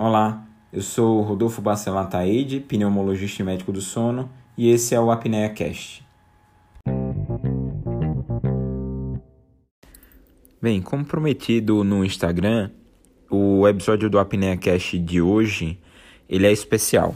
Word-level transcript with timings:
Olá, 0.00 0.46
eu 0.72 0.80
sou 0.80 1.22
Rodolfo 1.22 1.60
Bacelar 1.60 2.08
Taide, 2.08 2.60
pneumologista 2.60 3.42
e 3.42 3.44
médico 3.44 3.72
do 3.72 3.80
sono, 3.80 4.30
e 4.56 4.70
esse 4.70 4.94
é 4.94 5.00
o 5.00 5.10
Apnea 5.10 5.48
Cast. 5.48 6.06
Bem, 10.62 10.80
como 10.80 11.04
prometido 11.04 11.82
no 11.82 12.04
Instagram, 12.04 12.70
o 13.28 13.66
episódio 13.66 14.08
do 14.08 14.20
Apnea 14.20 14.56
Cast 14.56 14.96
de 15.00 15.20
hoje, 15.20 15.80
ele 16.28 16.46
é 16.46 16.52
especial. 16.52 17.12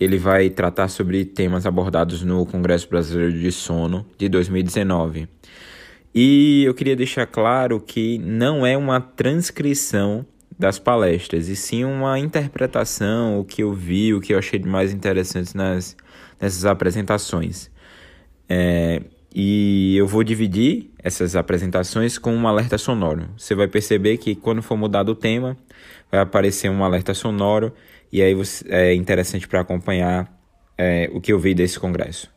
Ele 0.00 0.18
vai 0.18 0.50
tratar 0.50 0.88
sobre 0.88 1.24
temas 1.24 1.64
abordados 1.66 2.24
no 2.24 2.44
Congresso 2.44 2.88
Brasileiro 2.88 3.38
de 3.38 3.52
Sono 3.52 4.04
de 4.18 4.28
2019. 4.28 5.28
E 6.12 6.64
eu 6.64 6.74
queria 6.74 6.96
deixar 6.96 7.26
claro 7.26 7.78
que 7.78 8.18
não 8.18 8.66
é 8.66 8.76
uma 8.76 9.00
transcrição 9.00 10.26
das 10.58 10.78
palestras, 10.78 11.48
e 11.48 11.56
sim 11.56 11.84
uma 11.84 12.18
interpretação, 12.18 13.38
o 13.38 13.44
que 13.44 13.62
eu 13.62 13.72
vi, 13.72 14.14
o 14.14 14.20
que 14.20 14.32
eu 14.32 14.38
achei 14.38 14.58
de 14.58 14.68
mais 14.68 14.92
interessante 14.92 15.56
nas, 15.56 15.96
nessas 16.40 16.64
apresentações. 16.64 17.70
É, 18.48 19.02
e 19.34 19.96
eu 19.96 20.06
vou 20.06 20.22
dividir 20.22 20.90
essas 20.98 21.34
apresentações 21.34 22.18
com 22.18 22.34
um 22.34 22.46
alerta 22.46 22.78
sonoro. 22.78 23.28
Você 23.36 23.54
vai 23.54 23.66
perceber 23.66 24.16
que 24.18 24.34
quando 24.34 24.62
for 24.62 24.76
mudado 24.76 25.10
o 25.10 25.14
tema, 25.14 25.56
vai 26.10 26.20
aparecer 26.20 26.70
um 26.70 26.84
alerta 26.84 27.14
sonoro, 27.14 27.72
e 28.12 28.22
aí 28.22 28.34
você, 28.34 28.64
é 28.68 28.94
interessante 28.94 29.48
para 29.48 29.60
acompanhar 29.60 30.32
é, 30.78 31.10
o 31.12 31.20
que 31.20 31.32
eu 31.32 31.38
vi 31.38 31.52
desse 31.52 31.80
congresso. 31.80 32.32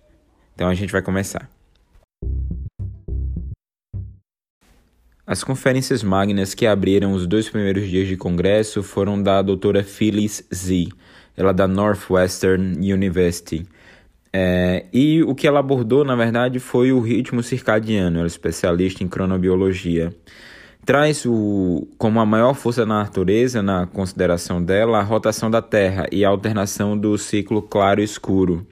Então 0.56 0.68
a 0.68 0.74
gente 0.74 0.92
vai 0.92 1.04
começar. 1.04 1.57
As 5.28 5.44
conferências 5.44 6.04
magnas 6.04 6.54
que 6.54 6.66
abriram 6.66 7.12
os 7.12 7.28
dois 7.28 7.50
primeiros 7.50 7.90
dias 7.90 8.08
de 8.08 8.16
congresso 8.16 8.82
foram 8.82 9.22
da 9.22 9.42
doutora 9.42 9.84
Phyllis 9.84 10.42
Z, 10.56 10.88
ela 11.36 11.50
é 11.50 11.54
da 11.54 11.68
Northwestern 11.68 12.78
University. 12.94 13.68
É, 14.32 14.86
e 14.94 15.22
o 15.24 15.36
que 15.36 15.46
ela 15.46 15.60
abordou, 15.60 16.06
na 16.06 16.16
verdade, 16.16 16.62
foi 16.62 16.94
o 16.94 17.02
ritmo 17.02 17.44
circadiano, 17.44 18.20
ela 18.20 18.26
é 18.26 18.28
especialista 18.28 19.04
em 19.04 19.10
cronobiologia. 19.10 20.16
Traz 20.86 21.26
o, 21.26 21.86
como 21.98 22.22
a 22.22 22.26
maior 22.26 22.54
força 22.54 22.86
da 22.86 22.94
natureza, 23.00 23.62
na 23.62 23.86
consideração 23.86 24.64
dela, 24.64 25.00
a 25.00 25.04
rotação 25.04 25.52
da 25.52 25.62
Terra 25.62 26.06
e 26.10 26.24
a 26.24 26.30
alternação 26.30 26.98
do 26.98 27.18
ciclo 27.18 27.62
claro-escuro 27.62 28.66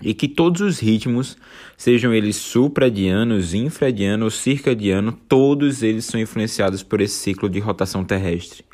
e 0.00 0.12
que 0.12 0.28
todos 0.28 0.60
os 0.60 0.78
ritmos, 0.78 1.36
sejam 1.76 2.12
eles 2.12 2.36
supradianos, 2.36 3.54
infradiano 3.54 4.24
ou 4.24 4.30
circadiano, 4.30 5.12
todos 5.12 5.82
eles 5.82 6.04
são 6.04 6.20
influenciados 6.20 6.82
por 6.82 7.00
esse 7.00 7.14
ciclo 7.14 7.48
de 7.48 7.58
rotação 7.58 8.04
terrestre. 8.04 8.64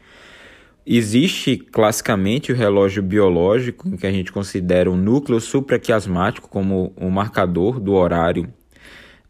Existe 0.84 1.56
classicamente 1.56 2.50
o 2.50 2.56
relógio 2.56 3.02
biológico, 3.02 3.96
que 3.96 4.06
a 4.06 4.10
gente 4.10 4.32
considera 4.32 4.90
o 4.90 4.96
núcleo 4.96 5.40
supraquiasmático 5.40 6.48
como 6.48 6.92
o 6.96 7.08
marcador 7.08 7.78
do 7.78 7.92
horário 7.92 8.52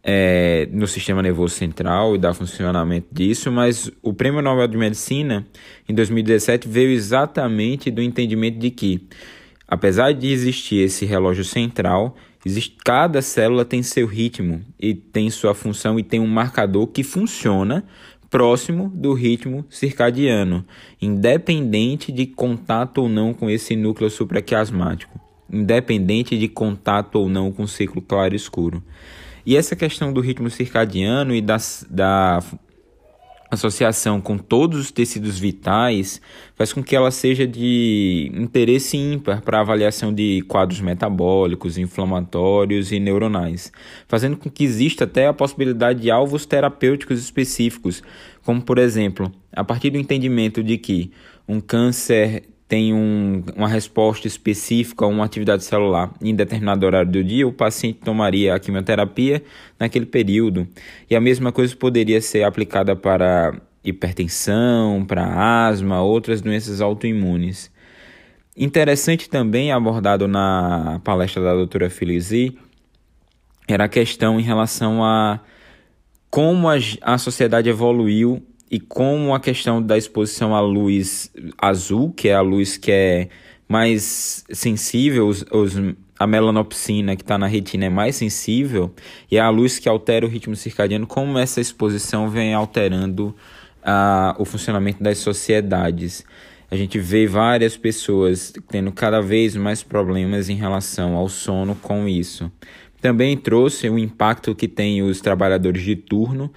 é, 0.02 0.66
no 0.72 0.86
sistema 0.86 1.22
nervoso 1.22 1.54
central 1.54 2.16
e 2.16 2.18
da 2.18 2.34
funcionamento 2.34 3.08
disso, 3.12 3.52
mas 3.52 3.90
o 4.02 4.12
Prêmio 4.12 4.42
Nobel 4.42 4.66
de 4.66 4.76
Medicina 4.76 5.46
em 5.88 5.94
2017 5.94 6.66
veio 6.66 6.90
exatamente 6.90 7.90
do 7.90 8.02
entendimento 8.02 8.58
de 8.58 8.70
que 8.70 9.06
Apesar 9.72 10.12
de 10.12 10.30
existir 10.30 10.84
esse 10.84 11.06
relógio 11.06 11.42
central, 11.42 12.14
cada 12.84 13.22
célula 13.22 13.64
tem 13.64 13.82
seu 13.82 14.06
ritmo 14.06 14.60
e 14.78 14.92
tem 14.92 15.30
sua 15.30 15.54
função 15.54 15.98
e 15.98 16.02
tem 16.02 16.20
um 16.20 16.26
marcador 16.26 16.86
que 16.88 17.02
funciona 17.02 17.82
próximo 18.28 18.92
do 18.94 19.14
ritmo 19.14 19.64
circadiano, 19.70 20.62
independente 21.00 22.12
de 22.12 22.26
contato 22.26 22.98
ou 22.98 23.08
não 23.08 23.32
com 23.32 23.48
esse 23.48 23.74
núcleo 23.74 24.10
supraquiasmático, 24.10 25.18
independente 25.50 26.36
de 26.36 26.48
contato 26.48 27.16
ou 27.16 27.30
não 27.30 27.50
com 27.50 27.62
o 27.62 27.68
ciclo 27.68 28.02
claro-escuro. 28.02 28.84
E 29.46 29.56
essa 29.56 29.74
questão 29.74 30.12
do 30.12 30.20
ritmo 30.20 30.50
circadiano 30.50 31.34
e 31.34 31.40
das, 31.40 31.86
da 31.88 32.44
associação 33.52 34.18
com 34.18 34.38
todos 34.38 34.80
os 34.80 34.90
tecidos 34.90 35.38
vitais 35.38 36.22
faz 36.56 36.72
com 36.72 36.82
que 36.82 36.96
ela 36.96 37.10
seja 37.10 37.46
de 37.46 38.32
interesse 38.34 38.96
ímpar 38.96 39.42
para 39.42 39.60
avaliação 39.60 40.12
de 40.12 40.40
quadros 40.48 40.80
metabólicos, 40.80 41.76
inflamatórios 41.76 42.90
e 42.90 42.98
neuronais, 42.98 43.70
fazendo 44.08 44.38
com 44.38 44.50
que 44.50 44.64
exista 44.64 45.04
até 45.04 45.26
a 45.26 45.34
possibilidade 45.34 46.00
de 46.00 46.10
alvos 46.10 46.46
terapêuticos 46.46 47.18
específicos, 47.18 48.02
como 48.42 48.62
por 48.62 48.78
exemplo, 48.78 49.30
a 49.52 49.62
partir 49.62 49.90
do 49.90 49.98
entendimento 49.98 50.62
de 50.62 50.78
que 50.78 51.12
um 51.46 51.60
câncer 51.60 52.44
tem 52.72 52.94
um, 52.94 53.44
uma 53.54 53.68
resposta 53.68 54.26
específica 54.26 55.04
a 55.04 55.08
uma 55.08 55.26
atividade 55.26 55.62
celular 55.62 56.10
em 56.22 56.34
determinado 56.34 56.86
horário 56.86 57.12
do 57.12 57.22
dia, 57.22 57.46
o 57.46 57.52
paciente 57.52 57.98
tomaria 57.98 58.54
a 58.54 58.58
quimioterapia 58.58 59.42
naquele 59.78 60.06
período. 60.06 60.66
E 61.10 61.14
a 61.14 61.20
mesma 61.20 61.52
coisa 61.52 61.76
poderia 61.76 62.18
ser 62.22 62.44
aplicada 62.44 62.96
para 62.96 63.60
hipertensão, 63.84 65.04
para 65.04 65.66
asma, 65.68 66.00
outras 66.00 66.40
doenças 66.40 66.80
autoimunes. 66.80 67.70
Interessante 68.56 69.28
também 69.28 69.70
abordado 69.70 70.26
na 70.26 70.98
palestra 71.04 71.42
da 71.42 71.52
doutora 71.52 71.90
Felizi 71.90 72.56
era 73.68 73.84
a 73.84 73.88
questão 73.88 74.40
em 74.40 74.42
relação 74.42 75.04
a 75.04 75.40
como 76.30 76.70
a, 76.70 76.76
a 77.02 77.18
sociedade 77.18 77.68
evoluiu 77.68 78.42
e 78.72 78.80
como 78.80 79.34
a 79.34 79.38
questão 79.38 79.82
da 79.82 79.98
exposição 79.98 80.54
à 80.54 80.60
luz 80.60 81.30
azul, 81.58 82.10
que 82.10 82.28
é 82.28 82.34
a 82.34 82.40
luz 82.40 82.78
que 82.78 82.90
é 82.90 83.28
mais 83.68 84.46
sensível, 84.50 85.28
os, 85.28 85.44
os 85.52 85.74
a 86.18 86.26
melanopsina 86.26 87.14
que 87.14 87.22
está 87.22 87.36
na 87.36 87.46
retina 87.46 87.84
é 87.84 87.88
mais 87.90 88.16
sensível, 88.16 88.94
e 89.30 89.38
a 89.38 89.50
luz 89.50 89.78
que 89.78 89.90
altera 89.90 90.24
o 90.24 90.28
ritmo 90.28 90.56
circadiano, 90.56 91.06
como 91.06 91.38
essa 91.38 91.60
exposição 91.60 92.30
vem 92.30 92.54
alterando 92.54 93.36
a, 93.84 94.34
o 94.38 94.44
funcionamento 94.46 95.02
das 95.02 95.18
sociedades. 95.18 96.24
A 96.70 96.76
gente 96.76 96.98
vê 96.98 97.26
várias 97.26 97.76
pessoas 97.76 98.54
tendo 98.70 98.90
cada 98.90 99.20
vez 99.20 99.54
mais 99.54 99.82
problemas 99.82 100.48
em 100.48 100.56
relação 100.56 101.14
ao 101.14 101.28
sono 101.28 101.74
com 101.74 102.08
isso. 102.08 102.50
Também 103.02 103.36
trouxe 103.36 103.90
o 103.90 103.98
impacto 103.98 104.54
que 104.54 104.68
tem 104.68 105.02
os 105.02 105.20
trabalhadores 105.20 105.82
de 105.82 105.94
turno, 105.96 106.50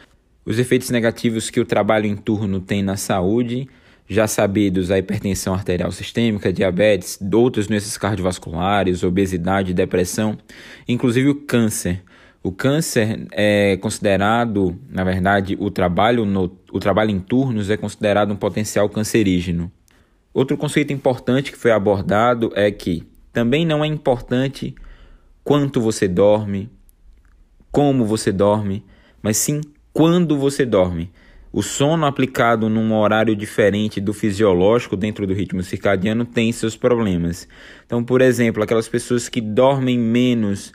os 0.45 0.59
efeitos 0.59 0.89
negativos 0.89 1.50
que 1.50 1.59
o 1.59 1.66
trabalho 1.66 2.06
em 2.06 2.16
turno 2.16 2.59
tem 2.59 2.83
na 2.83 2.95
saúde, 2.95 3.67
já 4.07 4.28
sabidos 4.28 4.91
a 4.91 5.00
hipertensão 5.00 5.53
arterial 5.53 5.91
sistêmica, 5.91 6.53
diabetes, 6.53 7.19
outras 7.33 7.66
doenças 7.66 7.97
cardiovasculares, 7.97 9.03
obesidade, 9.03 9.73
depressão, 9.73 10.38
inclusive 10.88 11.29
o 11.29 11.35
câncer. 11.35 12.03
O 12.44 12.51
câncer 12.51 13.25
é 13.31 13.75
considerado, 13.78 14.79
na 14.88 15.03
verdade, 15.03 15.57
o 15.59 15.72
trabalho, 15.72 16.25
no, 16.25 16.55
o 16.72 16.79
trabalho 16.79 17.09
em 17.09 17.19
turnos 17.19 17.72
é 17.72 17.78
considerado 17.78 18.31
um 18.31 18.35
potencial 18.35 18.88
cancerígeno. 18.88 19.72
Outro 20.31 20.55
conceito 20.55 20.94
importante 20.94 21.51
que 21.51 21.57
foi 21.57 21.72
abordado 21.72 22.51
é 22.55 22.69
que 22.69 23.01
também 23.34 23.66
não 23.66 23.84
é 23.84 23.88
importante 23.88 24.75
quanto 25.44 25.81
você 25.81 26.07
dorme, 26.07 26.69
como 27.72 28.05
você 28.05 28.31
dorme, 28.31 28.85
mas 29.23 29.38
sim 29.38 29.61
quando 29.95 30.38
você 30.38 30.66
dorme. 30.66 31.09
O 31.53 31.63
sono 31.63 32.06
aplicado 32.06 32.67
num 32.67 32.94
horário 32.94 33.33
diferente 33.33 34.01
do 34.01 34.13
fisiológico 34.13 34.97
dentro 34.97 35.25
do 35.25 35.33
ritmo 35.33 35.63
circadiano 35.63 36.25
tem 36.25 36.51
seus 36.51 36.75
problemas. 36.75 37.47
Então, 37.85 38.03
por 38.03 38.19
exemplo, 38.19 38.61
aquelas 38.61 38.89
pessoas 38.89 39.29
que 39.29 39.39
dormem 39.39 39.97
menos 39.97 40.73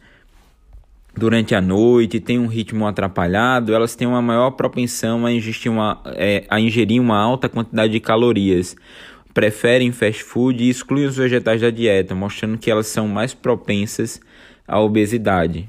durante 1.14 1.54
a 1.54 1.60
noite, 1.60 2.18
têm 2.18 2.38
um 2.38 2.46
ritmo 2.46 2.86
atrapalhado, 2.86 3.74
elas 3.74 3.94
têm 3.94 4.08
uma 4.08 4.22
maior 4.22 4.52
propensão 4.52 5.26
a 5.26 5.30
uma, 5.68 6.02
é, 6.16 6.46
a 6.48 6.58
ingerir 6.58 6.98
uma 6.98 7.18
alta 7.18 7.46
quantidade 7.46 7.92
de 7.92 8.00
calorias. 8.00 8.74
Preferem 9.34 9.92
fast 9.92 10.24
food 10.24 10.64
e 10.64 10.70
excluem 10.70 11.04
os 11.04 11.18
vegetais 11.18 11.60
da 11.60 11.68
dieta, 11.68 12.14
mostrando 12.14 12.56
que 12.56 12.70
elas 12.70 12.86
são 12.86 13.06
mais 13.06 13.34
propensas 13.34 14.18
à 14.66 14.80
obesidade. 14.80 15.68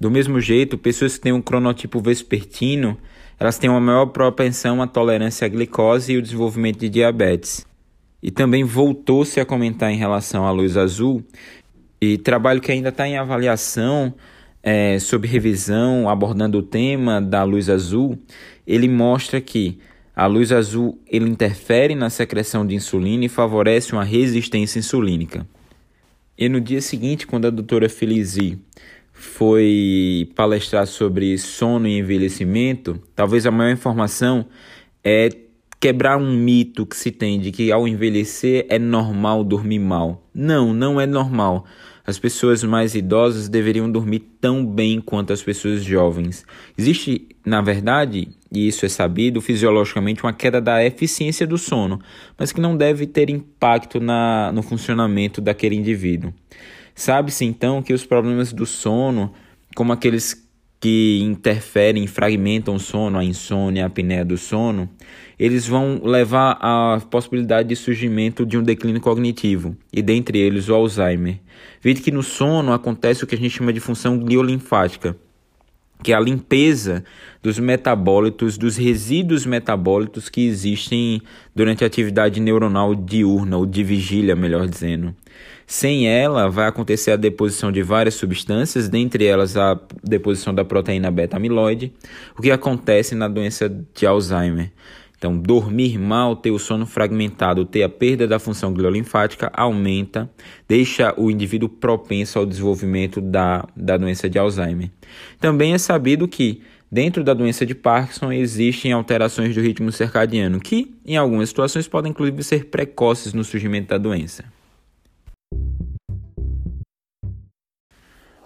Do 0.00 0.10
mesmo 0.10 0.40
jeito, 0.40 0.78
pessoas 0.78 1.16
que 1.16 1.22
têm 1.22 1.32
um 1.32 1.42
cronotipo 1.42 2.00
vespertino, 2.00 2.96
elas 3.38 3.58
têm 3.58 3.68
uma 3.68 3.80
maior 3.80 4.06
propensão 4.06 4.80
à 4.80 4.86
tolerância 4.86 5.44
à 5.44 5.48
glicose 5.48 6.12
e 6.12 6.16
o 6.16 6.22
desenvolvimento 6.22 6.78
de 6.78 6.88
diabetes. 6.88 7.66
E 8.22 8.30
também 8.30 8.64
voltou-se 8.64 9.40
a 9.40 9.44
comentar 9.44 9.90
em 9.90 9.96
relação 9.96 10.46
à 10.46 10.50
luz 10.50 10.76
azul, 10.76 11.22
e 12.00 12.16
trabalho 12.16 12.60
que 12.60 12.70
ainda 12.70 12.90
está 12.90 13.08
em 13.08 13.16
avaliação 13.16 14.14
é, 14.62 14.98
sob 14.98 15.26
revisão, 15.26 16.08
abordando 16.08 16.58
o 16.58 16.62
tema 16.62 17.20
da 17.20 17.42
luz 17.42 17.68
azul, 17.68 18.18
ele 18.66 18.88
mostra 18.88 19.40
que 19.40 19.78
a 20.14 20.26
luz 20.26 20.52
azul 20.52 21.00
ele 21.06 21.28
interfere 21.28 21.94
na 21.94 22.10
secreção 22.10 22.66
de 22.66 22.74
insulina 22.74 23.24
e 23.24 23.28
favorece 23.28 23.92
uma 23.92 24.04
resistência 24.04 24.78
insulínica. 24.78 25.46
E 26.36 26.48
no 26.48 26.60
dia 26.60 26.80
seguinte, 26.80 27.26
quando 27.26 27.46
a 27.46 27.50
doutora 27.50 27.88
Felizi 27.88 28.58
foi 29.18 30.30
palestrar 30.36 30.86
sobre 30.86 31.36
sono 31.38 31.88
e 31.88 31.98
envelhecimento, 31.98 33.02
talvez 33.16 33.46
a 33.46 33.50
maior 33.50 33.72
informação 33.72 34.46
é 35.02 35.28
quebrar 35.80 36.16
um 36.16 36.32
mito 36.32 36.86
que 36.86 36.96
se 36.96 37.10
tem 37.10 37.40
de 37.40 37.50
que 37.50 37.72
ao 37.72 37.88
envelhecer 37.88 38.64
é 38.68 38.78
normal 38.78 39.42
dormir 39.42 39.80
mal. 39.80 40.22
Não, 40.32 40.72
não 40.72 41.00
é 41.00 41.06
normal. 41.06 41.66
As 42.08 42.18
pessoas 42.18 42.64
mais 42.64 42.94
idosas 42.94 43.50
deveriam 43.50 43.92
dormir 43.92 44.20
tão 44.40 44.64
bem 44.64 44.98
quanto 44.98 45.30
as 45.30 45.42
pessoas 45.42 45.84
jovens. 45.84 46.42
Existe, 46.78 47.28
na 47.44 47.60
verdade, 47.60 48.30
e 48.50 48.66
isso 48.66 48.86
é 48.86 48.88
sabido, 48.88 49.42
fisiologicamente 49.42 50.22
uma 50.22 50.32
queda 50.32 50.58
da 50.58 50.82
eficiência 50.82 51.46
do 51.46 51.58
sono, 51.58 52.00
mas 52.38 52.50
que 52.50 52.62
não 52.62 52.78
deve 52.78 53.06
ter 53.06 53.28
impacto 53.28 54.00
na, 54.00 54.50
no 54.52 54.62
funcionamento 54.62 55.42
daquele 55.42 55.76
indivíduo. 55.76 56.32
Sabe-se 56.94 57.44
então 57.44 57.82
que 57.82 57.92
os 57.92 58.06
problemas 58.06 58.54
do 58.54 58.64
sono, 58.64 59.34
como 59.76 59.92
aqueles 59.92 60.48
que 60.80 61.20
interferem, 61.22 62.06
fragmentam 62.06 62.76
o 62.76 62.80
sono, 62.80 63.18
a 63.18 63.24
insônia, 63.24 63.84
a 63.84 63.86
apneia 63.88 64.24
do 64.24 64.38
sono, 64.38 64.88
eles 65.38 65.66
vão 65.66 66.00
levar 66.02 66.58
à 66.60 67.00
possibilidade 67.10 67.68
de 67.68 67.76
surgimento 67.76 68.44
de 68.44 68.58
um 68.58 68.62
declínio 68.62 69.00
cognitivo, 69.00 69.76
e 69.92 70.02
dentre 70.02 70.38
eles 70.38 70.68
o 70.68 70.74
Alzheimer. 70.74 71.38
Vide 71.80 72.00
que 72.00 72.10
no 72.10 72.22
sono 72.22 72.72
acontece 72.72 73.22
o 73.22 73.26
que 73.26 73.34
a 73.34 73.38
gente 73.38 73.50
chama 73.50 73.72
de 73.72 73.80
função 73.80 74.18
gliolinfática, 74.18 75.16
que 76.02 76.12
é 76.12 76.16
a 76.16 76.20
limpeza 76.20 77.04
dos 77.42 77.58
metabólitos, 77.58 78.56
dos 78.56 78.76
resíduos 78.76 79.44
metabólitos 79.44 80.28
que 80.28 80.46
existem 80.46 81.20
durante 81.54 81.82
a 81.82 81.86
atividade 81.86 82.40
neuronal 82.40 82.94
diurna, 82.94 83.56
ou 83.56 83.66
de 83.66 83.82
vigília, 83.82 84.36
melhor 84.36 84.66
dizendo. 84.66 85.14
Sem 85.66 86.08
ela, 86.08 86.48
vai 86.48 86.66
acontecer 86.66 87.10
a 87.10 87.16
deposição 87.16 87.70
de 87.70 87.82
várias 87.82 88.14
substâncias, 88.14 88.88
dentre 88.88 89.26
elas 89.26 89.56
a 89.56 89.78
deposição 90.02 90.54
da 90.54 90.64
proteína 90.64 91.10
beta-amiloide, 91.10 91.92
o 92.36 92.42
que 92.42 92.50
acontece 92.50 93.14
na 93.14 93.28
doença 93.28 93.68
de 93.68 94.06
Alzheimer. 94.06 94.72
Então, 95.18 95.36
dormir 95.36 95.98
mal, 95.98 96.36
ter 96.36 96.52
o 96.52 96.60
sono 96.60 96.86
fragmentado, 96.86 97.64
ter 97.64 97.82
a 97.82 97.88
perda 97.88 98.24
da 98.24 98.38
função 98.38 98.72
gliolinfática 98.72 99.50
aumenta, 99.52 100.30
deixa 100.68 101.12
o 101.16 101.28
indivíduo 101.28 101.68
propenso 101.68 102.38
ao 102.38 102.46
desenvolvimento 102.46 103.20
da, 103.20 103.66
da 103.76 103.96
doença 103.96 104.30
de 104.30 104.38
Alzheimer. 104.38 104.90
Também 105.40 105.74
é 105.74 105.78
sabido 105.78 106.28
que 106.28 106.62
dentro 106.90 107.24
da 107.24 107.34
doença 107.34 107.66
de 107.66 107.74
Parkinson 107.74 108.30
existem 108.30 108.92
alterações 108.92 109.52
do 109.56 109.60
ritmo 109.60 109.90
circadiano, 109.90 110.60
que 110.60 110.94
em 111.04 111.16
algumas 111.16 111.48
situações 111.48 111.88
podem 111.88 112.12
inclusive 112.12 112.44
ser 112.44 112.66
precoces 112.66 113.32
no 113.32 113.42
surgimento 113.42 113.88
da 113.88 113.98
doença. 113.98 114.44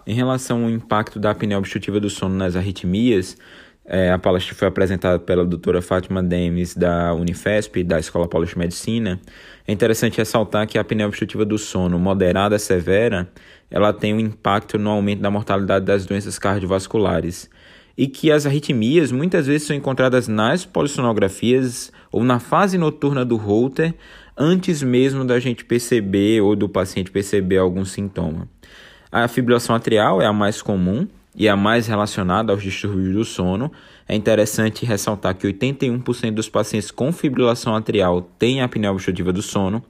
Em 0.07 0.15
relação 0.15 0.65
ao 0.65 0.71
impacto 0.71 1.21
da 1.21 1.31
apneia 1.31 1.59
obstrutiva 1.59 2.01
do 2.01 2.09
sono 2.11 2.35
nas 2.35 2.57
arritmias, 2.57 3.37
é, 3.85 4.13
a 4.13 4.19
palestra 4.19 4.55
foi 4.55 4.69
apresentada 4.69 5.19
pela 5.19 5.45
doutora 5.45 5.83
Fátima 5.83 6.23
Demes, 6.23 6.75
da 6.75 7.13
Unifesp, 7.15 7.83
da 7.83 7.99
Escola 7.99 8.29
Paulista 8.29 8.55
de 8.55 8.61
Medicina. 8.61 9.21
É 9.67 9.73
interessante 9.73 10.19
ressaltar 10.19 10.67
que 10.67 10.79
a 10.79 10.83
apneia 10.83 11.07
obstrutiva 11.07 11.45
do 11.45 11.59
sono 11.59 11.99
moderada 11.99 12.57
a 12.57 12.59
severa, 12.59 13.29
ela 13.71 13.93
tem 13.93 14.15
um 14.15 14.21
impacto 14.21 14.79
no 14.79 14.91
aumento 14.91 15.21
da 15.21 15.31
mortalidade 15.31 15.85
das 15.85 16.07
doenças 16.07 16.39
cardiovasculares. 16.39 17.51
E 17.99 18.07
que 18.07 18.31
as 18.31 18.47
arritmias 18.47 19.13
muitas 19.13 19.47
vezes 19.47 19.67
são 19.67 19.77
encontradas 19.77 20.27
nas 20.29 20.65
polissonografias 20.65 21.93
ou 22.11 22.25
na 22.25 22.39
fase 22.39 22.79
noturna 22.79 23.25
do 23.25 23.37
Holter, 23.37 23.95
antes 24.37 24.83
mesmo 24.83 25.25
da 25.25 25.39
gente 25.41 25.65
perceber 25.65 26.41
ou 26.41 26.57
do 26.57 26.69
paciente 26.69 27.11
perceber 27.11 27.59
algum 27.59 27.85
sintoma. 27.85 28.49
A 29.11 29.29
fibrilação 29.29 29.77
atrial 29.77 30.23
é 30.23 30.27
a 30.27 30.33
mais 30.33 30.63
comum, 30.63 31.07
e 31.35 31.49
a 31.49 31.57
mais 31.57 31.87
relacionada 31.87 32.53
aos 32.53 32.63
distúrbios 32.63 33.15
do 33.15 33.25
sono, 33.25 33.73
é 34.09 34.15
interessante 34.15 34.85
ressaltar 34.85 35.35
que 35.35 35.47
81% 35.47 36.33
dos 36.33 36.49
pacientes 36.49 36.91
com 36.91 37.11
fibrilação 37.13 37.75
atrial 37.75 38.21
têm 38.39 38.61
apneia 38.61 38.93
obstrutiva 38.93 39.33
do 39.33 39.41
sono 39.41 39.83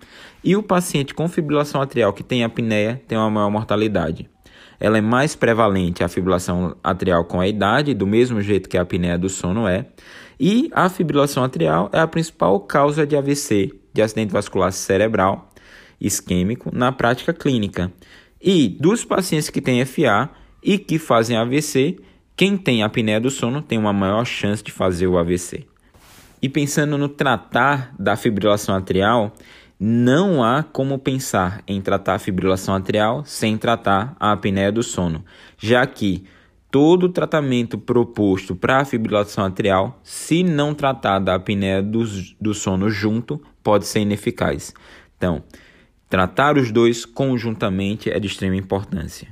e 0.44 0.54
o 0.54 0.62
paciente 0.62 1.14
com 1.14 1.28
fibrilação 1.28 1.80
atrial 1.80 2.12
que 2.12 2.22
tem 2.22 2.44
apneia 2.44 3.02
tem 3.08 3.18
uma 3.18 3.30
maior 3.30 3.50
mortalidade. 3.50 4.30
Ela 4.78 4.98
é 4.98 5.00
mais 5.00 5.36
prevalente 5.36 6.02
a 6.02 6.08
fibrilação 6.08 6.76
atrial 6.82 7.24
com 7.24 7.40
a 7.40 7.46
idade, 7.46 7.94
do 7.94 8.06
mesmo 8.06 8.40
jeito 8.40 8.68
que 8.68 8.76
a 8.76 8.82
apneia 8.82 9.18
do 9.18 9.28
sono 9.28 9.66
é, 9.66 9.86
e 10.38 10.68
a 10.72 10.88
fibrilação 10.88 11.44
atrial 11.44 11.88
é 11.92 12.00
a 12.00 12.06
principal 12.06 12.58
causa 12.60 13.06
de 13.06 13.16
AVC, 13.16 13.72
de 13.92 14.02
acidente 14.02 14.32
vascular 14.32 14.72
cerebral 14.72 15.52
isquêmico, 16.00 16.70
na 16.72 16.90
prática 16.90 17.32
clínica. 17.32 17.92
E 18.40 18.68
dos 18.68 19.04
pacientes 19.04 19.50
que 19.50 19.60
têm 19.60 19.84
FA, 19.84 20.28
e 20.62 20.78
que 20.78 20.98
fazem 20.98 21.36
AVC, 21.36 21.98
quem 22.36 22.56
tem 22.56 22.82
apneia 22.82 23.20
do 23.20 23.30
sono 23.30 23.60
tem 23.60 23.78
uma 23.78 23.92
maior 23.92 24.24
chance 24.24 24.62
de 24.62 24.72
fazer 24.72 25.06
o 25.06 25.18
AVC. 25.18 25.66
E 26.40 26.48
pensando 26.48 26.96
no 26.98 27.08
tratar 27.08 27.94
da 27.98 28.16
fibrilação 28.16 28.74
atrial, 28.74 29.32
não 29.78 30.42
há 30.42 30.62
como 30.62 30.98
pensar 30.98 31.62
em 31.66 31.80
tratar 31.80 32.14
a 32.14 32.18
fibrilação 32.18 32.74
atrial 32.74 33.24
sem 33.24 33.58
tratar 33.58 34.16
a 34.18 34.32
apneia 34.32 34.70
do 34.70 34.82
sono, 34.82 35.24
já 35.58 35.84
que 35.86 36.24
todo 36.70 37.08
tratamento 37.08 37.76
proposto 37.76 38.56
para 38.56 38.78
a 38.78 38.84
fibrilação 38.84 39.44
atrial, 39.44 40.00
se 40.02 40.42
não 40.42 40.74
tratar 40.74 41.18
da 41.18 41.34
apneia 41.34 41.82
do, 41.82 42.02
do 42.40 42.54
sono 42.54 42.88
junto, 42.88 43.42
pode 43.62 43.86
ser 43.86 44.00
ineficaz. 44.00 44.72
Então, 45.16 45.44
tratar 46.08 46.56
os 46.56 46.72
dois 46.72 47.04
conjuntamente 47.04 48.10
é 48.10 48.18
de 48.18 48.26
extrema 48.26 48.56
importância. 48.56 49.28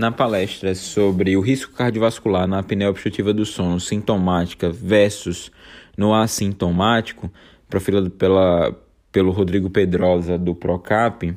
Na 0.00 0.10
palestra 0.10 0.74
sobre 0.74 1.36
o 1.36 1.42
risco 1.42 1.74
cardiovascular 1.74 2.46
na 2.46 2.60
apneia 2.60 2.88
obstrutiva 2.88 3.34
do 3.34 3.44
sono 3.44 3.78
sintomática 3.78 4.70
versus 4.70 5.52
no 5.94 6.14
assintomático, 6.14 7.30
profilado 7.68 8.10
pela, 8.10 8.74
pelo 9.12 9.30
Rodrigo 9.30 9.68
Pedrosa 9.68 10.38
do 10.38 10.54
Procap, 10.54 11.36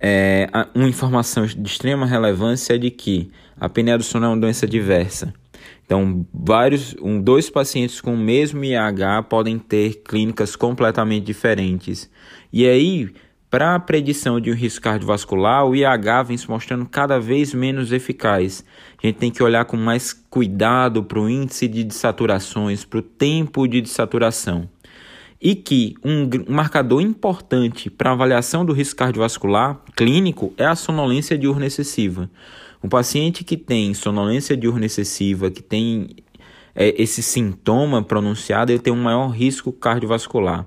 é, 0.00 0.48
uma 0.74 0.88
informação 0.88 1.46
de 1.46 1.62
extrema 1.64 2.04
relevância 2.04 2.74
é 2.74 2.78
de 2.78 2.90
que 2.90 3.30
a 3.56 3.66
apneia 3.66 3.96
do 3.96 4.02
sono 4.02 4.26
é 4.26 4.28
uma 4.30 4.36
doença 4.36 4.66
diversa. 4.66 5.32
Então, 5.86 6.26
vários, 6.34 6.96
um, 7.00 7.20
dois 7.20 7.48
pacientes 7.48 8.00
com 8.00 8.14
o 8.14 8.18
mesmo 8.18 8.64
IH 8.64 9.22
podem 9.28 9.60
ter 9.60 10.02
clínicas 10.02 10.56
completamente 10.56 11.24
diferentes. 11.24 12.10
E 12.52 12.66
aí, 12.66 13.14
para 13.52 13.74
a 13.74 13.78
predição 13.78 14.40
de 14.40 14.50
um 14.50 14.54
risco 14.54 14.80
cardiovascular, 14.80 15.66
o 15.66 15.76
IH 15.76 16.22
vem 16.22 16.38
se 16.38 16.48
mostrando 16.48 16.86
cada 16.86 17.20
vez 17.20 17.52
menos 17.52 17.92
eficaz. 17.92 18.64
A 18.96 19.06
gente 19.06 19.16
tem 19.16 19.30
que 19.30 19.42
olhar 19.42 19.66
com 19.66 19.76
mais 19.76 20.10
cuidado 20.14 21.04
para 21.04 21.20
o 21.20 21.28
índice 21.28 21.68
de 21.68 21.84
desaturações, 21.84 22.82
para 22.86 23.00
o 23.00 23.02
tempo 23.02 23.68
de 23.68 23.82
desaturação. 23.82 24.66
E 25.38 25.54
que 25.54 25.92
um, 26.02 26.26
marcador 26.48 27.02
importante 27.02 27.90
para 27.90 28.08
a 28.08 28.12
avaliação 28.14 28.64
do 28.64 28.72
risco 28.72 28.96
cardiovascular 28.96 29.82
clínico 29.94 30.54
é 30.56 30.64
a 30.64 30.74
sonolência 30.74 31.36
diurna 31.36 31.66
excessiva. 31.66 32.30
Um 32.82 32.88
paciente 32.88 33.44
que 33.44 33.58
tem 33.58 33.92
sonolência 33.92 34.56
diurna 34.56 34.86
excessiva, 34.86 35.50
que 35.50 35.62
tem 35.62 36.08
é, 36.74 36.94
esse 36.96 37.22
sintoma 37.22 38.02
pronunciado, 38.02 38.72
ele 38.72 38.78
tem 38.78 38.94
um 38.94 39.02
maior 39.02 39.28
risco 39.28 39.70
cardiovascular. 39.72 40.66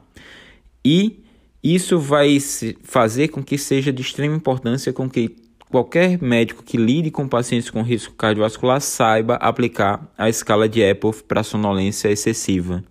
E 0.86 1.25
isso 1.74 1.98
vai 1.98 2.38
fazer 2.84 3.29
com 3.29 3.43
que 3.43 3.57
seja 3.57 3.91
de 3.91 4.00
extrema 4.00 4.36
importância 4.36 4.93
com 4.93 5.10
que 5.10 5.36
qualquer 5.67 6.22
médico 6.22 6.62
que 6.63 6.77
lide 6.77 7.10
com 7.10 7.27
pacientes 7.27 7.72
com 7.72 7.81
risco 7.81 8.13
cardiovascular 8.13 8.79
saiba 8.79 9.34
aplicar 9.38 10.07
a 10.15 10.29
escala 10.29 10.69
de 10.69 10.81
EPOF 10.81 11.24
para 11.24 11.41
sonolência 11.41 12.10
excessiva. 12.10 12.84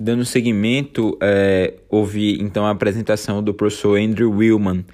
Dando 0.00 0.24
seguimento, 0.24 1.16
é, 1.20 1.74
houve 1.90 2.40
então 2.40 2.64
a 2.64 2.70
apresentação 2.70 3.42
do 3.42 3.52
professor 3.52 3.98
Andrew 3.98 4.32
Willman, 4.32 4.84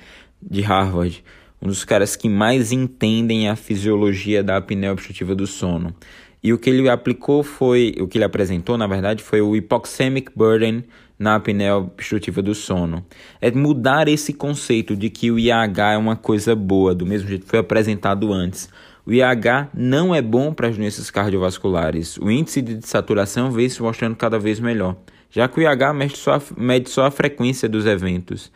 de 0.42 0.62
Harvard, 0.62 1.22
um 1.62 1.68
dos 1.68 1.84
caras 1.84 2.16
que 2.16 2.28
mais 2.28 2.72
entendem 2.72 3.48
a 3.48 3.54
fisiologia 3.54 4.42
da 4.42 4.56
apneia 4.56 4.92
obstrutiva 4.92 5.34
do 5.34 5.46
sono. 5.46 5.94
E 6.42 6.52
o 6.52 6.58
que 6.58 6.70
ele 6.70 6.88
aplicou 6.88 7.42
foi, 7.42 7.94
o 8.00 8.08
que 8.08 8.16
ele 8.16 8.24
apresentou, 8.24 8.78
na 8.78 8.86
verdade, 8.86 9.22
foi 9.22 9.40
o 9.40 9.54
hypoxemic 9.54 10.32
burden 10.34 10.84
na 11.18 11.34
apneia 11.34 11.76
obstrutiva 11.76 12.40
do 12.40 12.54
sono. 12.54 13.04
É 13.42 13.50
mudar 13.50 14.08
esse 14.08 14.32
conceito 14.32 14.96
de 14.96 15.10
que 15.10 15.30
o 15.30 15.38
IH 15.38 15.92
é 15.92 15.98
uma 15.98 16.16
coisa 16.16 16.56
boa, 16.56 16.94
do 16.94 17.04
mesmo 17.04 17.28
jeito 17.28 17.44
que 17.44 17.50
foi 17.50 17.58
apresentado 17.58 18.32
antes. 18.32 18.70
O 19.04 19.12
IH 19.12 19.68
não 19.74 20.14
é 20.14 20.22
bom 20.22 20.52
para 20.54 20.68
as 20.68 20.78
doenças 20.78 21.10
cardiovasculares. 21.10 22.16
O 22.16 22.30
índice 22.30 22.62
de 22.62 22.86
saturação 22.86 23.50
vem 23.50 23.68
se 23.68 23.82
mostrando 23.82 24.16
cada 24.16 24.38
vez 24.38 24.58
melhor, 24.58 24.96
já 25.30 25.46
que 25.46 25.60
o 25.60 25.62
IH 25.62 25.92
mede 25.92 26.16
só 26.16 26.36
a, 26.36 26.42
mede 26.56 26.88
só 26.88 27.04
a 27.04 27.10
frequência 27.10 27.68
dos 27.68 27.84
eventos. 27.84 28.50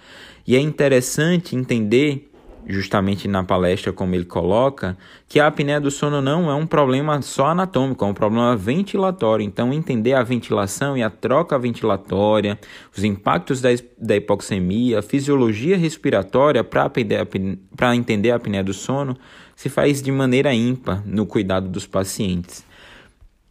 E 0.46 0.56
é 0.56 0.60
interessante 0.60 1.54
entender 1.54 2.30
justamente 2.66 3.28
na 3.28 3.44
palestra, 3.44 3.92
como 3.92 4.14
ele 4.14 4.24
coloca, 4.24 4.96
que 5.28 5.38
a 5.38 5.46
apneia 5.46 5.80
do 5.80 5.90
sono 5.90 6.20
não 6.20 6.50
é 6.50 6.54
um 6.54 6.66
problema 6.66 7.20
só 7.22 7.48
anatômico, 7.48 8.04
é 8.04 8.08
um 8.08 8.14
problema 8.14 8.56
ventilatório. 8.56 9.44
Então, 9.44 9.72
entender 9.72 10.14
a 10.14 10.22
ventilação 10.22 10.96
e 10.96 11.02
a 11.02 11.10
troca 11.10 11.58
ventilatória, 11.58 12.58
os 12.96 13.04
impactos 13.04 13.60
da, 13.60 13.70
da 13.98 14.16
hipoxemia, 14.16 14.98
a 14.98 15.02
fisiologia 15.02 15.76
respiratória 15.76 16.64
para 16.64 17.96
entender 17.96 18.30
a 18.30 18.36
apneia 18.36 18.64
do 18.64 18.72
sono, 18.72 19.16
se 19.54 19.68
faz 19.68 20.02
de 20.02 20.10
maneira 20.10 20.52
ímpar 20.52 21.02
no 21.06 21.26
cuidado 21.26 21.68
dos 21.68 21.86
pacientes. 21.86 22.64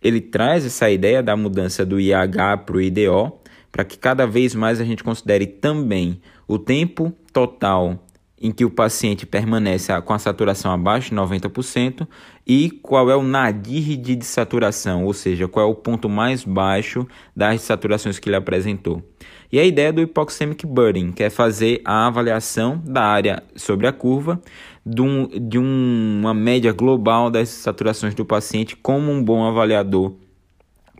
Ele 0.01 0.19
traz 0.19 0.65
essa 0.65 0.89
ideia 0.89 1.23
da 1.23 1.35
mudança 1.35 1.85
do 1.85 1.99
IH 1.99 2.57
para 2.65 2.75
o 2.75 2.81
IDO, 2.81 3.39
para 3.71 3.83
que 3.83 3.97
cada 3.97 4.27
vez 4.27 4.53
mais 4.53 4.79
a 4.81 4.83
gente 4.83 5.03
considere 5.03 5.47
também 5.47 6.21
o 6.47 6.59
tempo 6.59 7.13
total 7.31 7.99
em 8.43 8.51
que 8.51 8.65
o 8.65 8.69
paciente 8.69 9.25
permanece 9.25 9.89
com 10.01 10.13
a 10.13 10.19
saturação 10.19 10.69
abaixo 10.73 11.11
de 11.11 11.15
90% 11.15 12.05
e 12.45 12.69
qual 12.69 13.09
é 13.09 13.15
o 13.15 13.23
nadir 13.23 13.95
de 13.95 14.25
saturação, 14.25 15.05
ou 15.05 15.13
seja, 15.13 15.47
qual 15.47 15.65
é 15.65 15.71
o 15.71 15.73
ponto 15.73 16.09
mais 16.09 16.43
baixo 16.43 17.07
das 17.33 17.61
saturações 17.61 18.19
que 18.19 18.27
ele 18.27 18.35
apresentou. 18.35 19.01
E 19.49 19.57
a 19.57 19.63
ideia 19.63 19.93
do 19.93 20.01
hypoxemic 20.01 20.65
burden, 20.65 21.13
que 21.13 21.23
é 21.23 21.29
fazer 21.29 21.81
a 21.85 22.07
avaliação 22.07 22.81
da 22.85 23.03
área 23.03 23.41
sobre 23.55 23.87
a 23.87 23.93
curva 23.93 24.41
de, 24.85 25.01
um, 25.01 25.27
de 25.27 25.57
um, 25.57 26.19
uma 26.19 26.33
média 26.33 26.73
global 26.73 27.31
das 27.31 27.47
saturações 27.47 28.13
do 28.13 28.25
paciente 28.25 28.75
como 28.75 29.09
um 29.09 29.23
bom 29.23 29.45
avaliador 29.45 30.15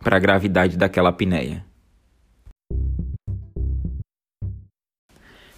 para 0.02 0.16
a 0.16 0.20
gravidade 0.20 0.78
daquela 0.78 1.10
apneia. 1.10 1.73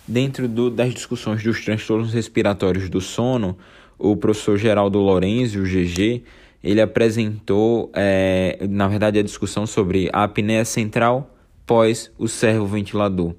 Dentro 0.08 0.46
do, 0.46 0.70
das 0.70 0.94
discussões 0.94 1.42
dos 1.42 1.64
transtornos 1.64 2.12
respiratórios 2.12 2.88
do 2.88 3.00
sono, 3.00 3.56
o 3.98 4.16
professor 4.16 4.56
Geraldo 4.56 4.98
Lorenzi, 4.98 5.58
o 5.58 5.64
GG, 5.64 6.22
ele 6.62 6.80
apresentou, 6.80 7.90
é, 7.94 8.58
na 8.68 8.86
verdade, 8.88 9.18
a 9.18 9.22
discussão 9.22 9.66
sobre 9.66 10.08
a 10.12 10.24
apneia 10.24 10.64
central 10.64 11.32
pós 11.66 12.12
o 12.16 12.28
servo-ventilador. 12.28 13.34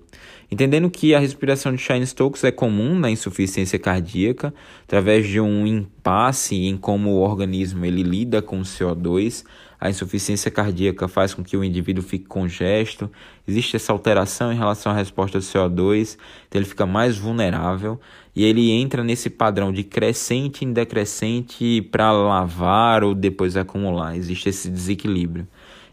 Entendendo 0.49 0.89
que 0.89 1.13
a 1.13 1.19
respiração 1.19 1.73
de 1.73 1.81
Shine-Stokes 1.81 2.43
é 2.43 2.51
comum 2.51 2.97
na 2.97 3.09
insuficiência 3.09 3.77
cardíaca, 3.77 4.53
através 4.83 5.27
de 5.27 5.41
um 5.41 5.67
impasse 5.67 6.55
em 6.55 6.77
como 6.77 7.09
o 7.11 7.19
organismo 7.19 7.85
ele 7.85 8.01
lida 8.01 8.41
com 8.41 8.59
o 8.59 8.63
CO2, 8.63 9.43
a 9.79 9.89
insuficiência 9.89 10.49
cardíaca 10.49 11.07
faz 11.07 11.33
com 11.33 11.43
que 11.43 11.55
o 11.55 11.63
indivíduo 11.63 12.03
fique 12.03 12.25
congesto, 12.25 13.09
existe 13.47 13.75
essa 13.75 13.91
alteração 13.91 14.51
em 14.51 14.57
relação 14.57 14.91
à 14.91 14.95
resposta 14.95 15.37
do 15.37 15.43
CO2, 15.43 16.17
então 16.47 16.59
ele 16.59 16.65
fica 16.65 16.85
mais 16.85 17.17
vulnerável 17.17 17.99
e 18.35 18.43
ele 18.43 18.71
entra 18.71 19.03
nesse 19.03 19.29
padrão 19.29 19.71
de 19.71 19.83
crescente 19.83 20.65
em 20.65 20.73
decrescente 20.73 21.81
para 21.91 22.11
lavar 22.11 23.03
ou 23.03 23.13
depois 23.13 23.55
acumular, 23.55 24.15
existe 24.15 24.49
esse 24.49 24.69
desequilíbrio. 24.69 25.47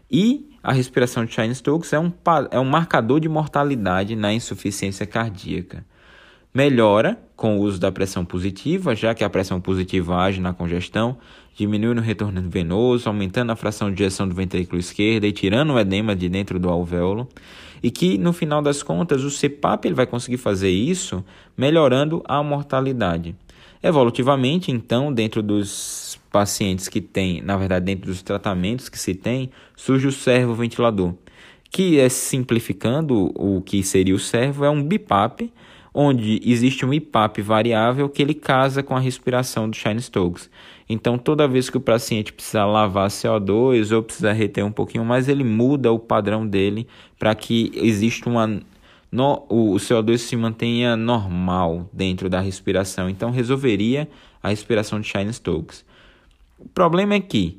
E 0.09 0.49
a 0.63 0.71
respiração 0.71 1.25
de 1.25 1.33
Chine-Stokes 1.33 1.93
é 1.93 1.99
um, 1.99 2.11
é 2.49 2.59
um 2.59 2.65
marcador 2.65 3.19
de 3.19 3.29
mortalidade 3.29 4.15
na 4.15 4.33
insuficiência 4.33 5.05
cardíaca. 5.05 5.85
Melhora 6.51 7.19
com 7.35 7.57
o 7.57 7.61
uso 7.61 7.79
da 7.79 7.91
pressão 7.91 8.23
positiva, 8.23 8.95
já 8.95 9.13
que 9.13 9.23
a 9.23 9.29
pressão 9.29 9.59
positiva 9.59 10.15
age 10.15 10.39
na 10.39 10.53
congestão, 10.53 11.17
diminuindo 11.55 11.99
o 11.99 12.03
retorno 12.03 12.41
venoso, 12.49 13.07
aumentando 13.07 13.51
a 13.51 13.55
fração 13.55 13.91
de 13.91 14.03
ejeção 14.03 14.27
do 14.27 14.35
ventrículo 14.35 14.79
esquerdo 14.79 15.25
e 15.25 15.31
tirando 15.31 15.73
o 15.73 15.79
edema 15.79 16.15
de 16.15 16.27
dentro 16.27 16.59
do 16.59 16.69
alvéolo, 16.69 17.27
e 17.81 17.89
que 17.89 18.17
no 18.17 18.33
final 18.33 18.61
das 18.61 18.83
contas 18.83 19.23
o 19.23 19.29
CPAP 19.29 19.85
ele 19.85 19.95
vai 19.95 20.05
conseguir 20.05 20.37
fazer 20.37 20.69
isso 20.69 21.23
melhorando 21.57 22.21
a 22.27 22.43
mortalidade. 22.43 23.35
Evolutivamente, 23.81 24.71
então, 24.71 25.13
dentro 25.13 25.43
dos 25.43 26.19
pacientes 26.31 26.89
que 26.89 26.99
têm, 26.99 27.41
na 27.41 27.55
verdade, 27.55 27.85
dentro 27.85 28.07
dos 28.07 28.21
tratamentos 28.21 28.89
que 28.89 28.97
se 28.97 29.13
tem, 29.13 29.51
surge 29.75 30.07
o 30.07 30.11
servo-ventilador, 30.11 31.13
que 31.71 31.99
é 31.99 32.09
simplificando 32.09 33.31
o 33.35 33.61
que 33.61 33.83
seria 33.83 34.15
o 34.15 34.19
servo, 34.19 34.65
é 34.65 34.69
um 34.69 34.83
BIPAP, 34.83 35.51
onde 35.97 36.41
existe 36.43 36.85
um 36.85 36.93
IPAP 36.93 37.41
variável 37.41 38.09
que 38.09 38.21
ele 38.21 38.33
casa 38.33 38.83
com 38.83 38.97
a 38.97 38.99
respiração 38.99 39.69
do 39.69 39.75
Shine-Stokes. 39.77 40.49
Então, 40.89 41.17
toda 41.17 41.47
vez 41.47 41.69
que 41.69 41.77
o 41.77 41.81
paciente 41.81 42.33
precisa 42.33 42.65
lavar 42.65 43.09
CO2 43.09 43.95
ou 43.95 44.03
precisa 44.03 44.33
reter 44.33 44.65
um 44.65 44.71
pouquinho 44.73 45.05
mais, 45.05 45.29
ele 45.29 45.43
muda 45.43 45.93
o 45.93 45.97
padrão 45.97 46.45
dele 46.45 46.85
para 47.17 47.33
que 47.33 47.71
exista 47.75 48.29
uma 48.29 48.61
no, 49.09 49.45
o 49.47 49.75
CO2 49.75 50.17
se 50.17 50.35
mantenha 50.35 50.97
normal 50.97 51.89
dentro 51.93 52.29
da 52.29 52.41
respiração. 52.41 53.09
Então, 53.09 53.31
resolveria 53.31 54.09
a 54.43 54.49
respiração 54.49 54.99
de 54.99 55.07
Shine-Stokes. 55.07 55.85
O 56.59 56.67
problema 56.67 57.13
é 57.13 57.21
que 57.21 57.57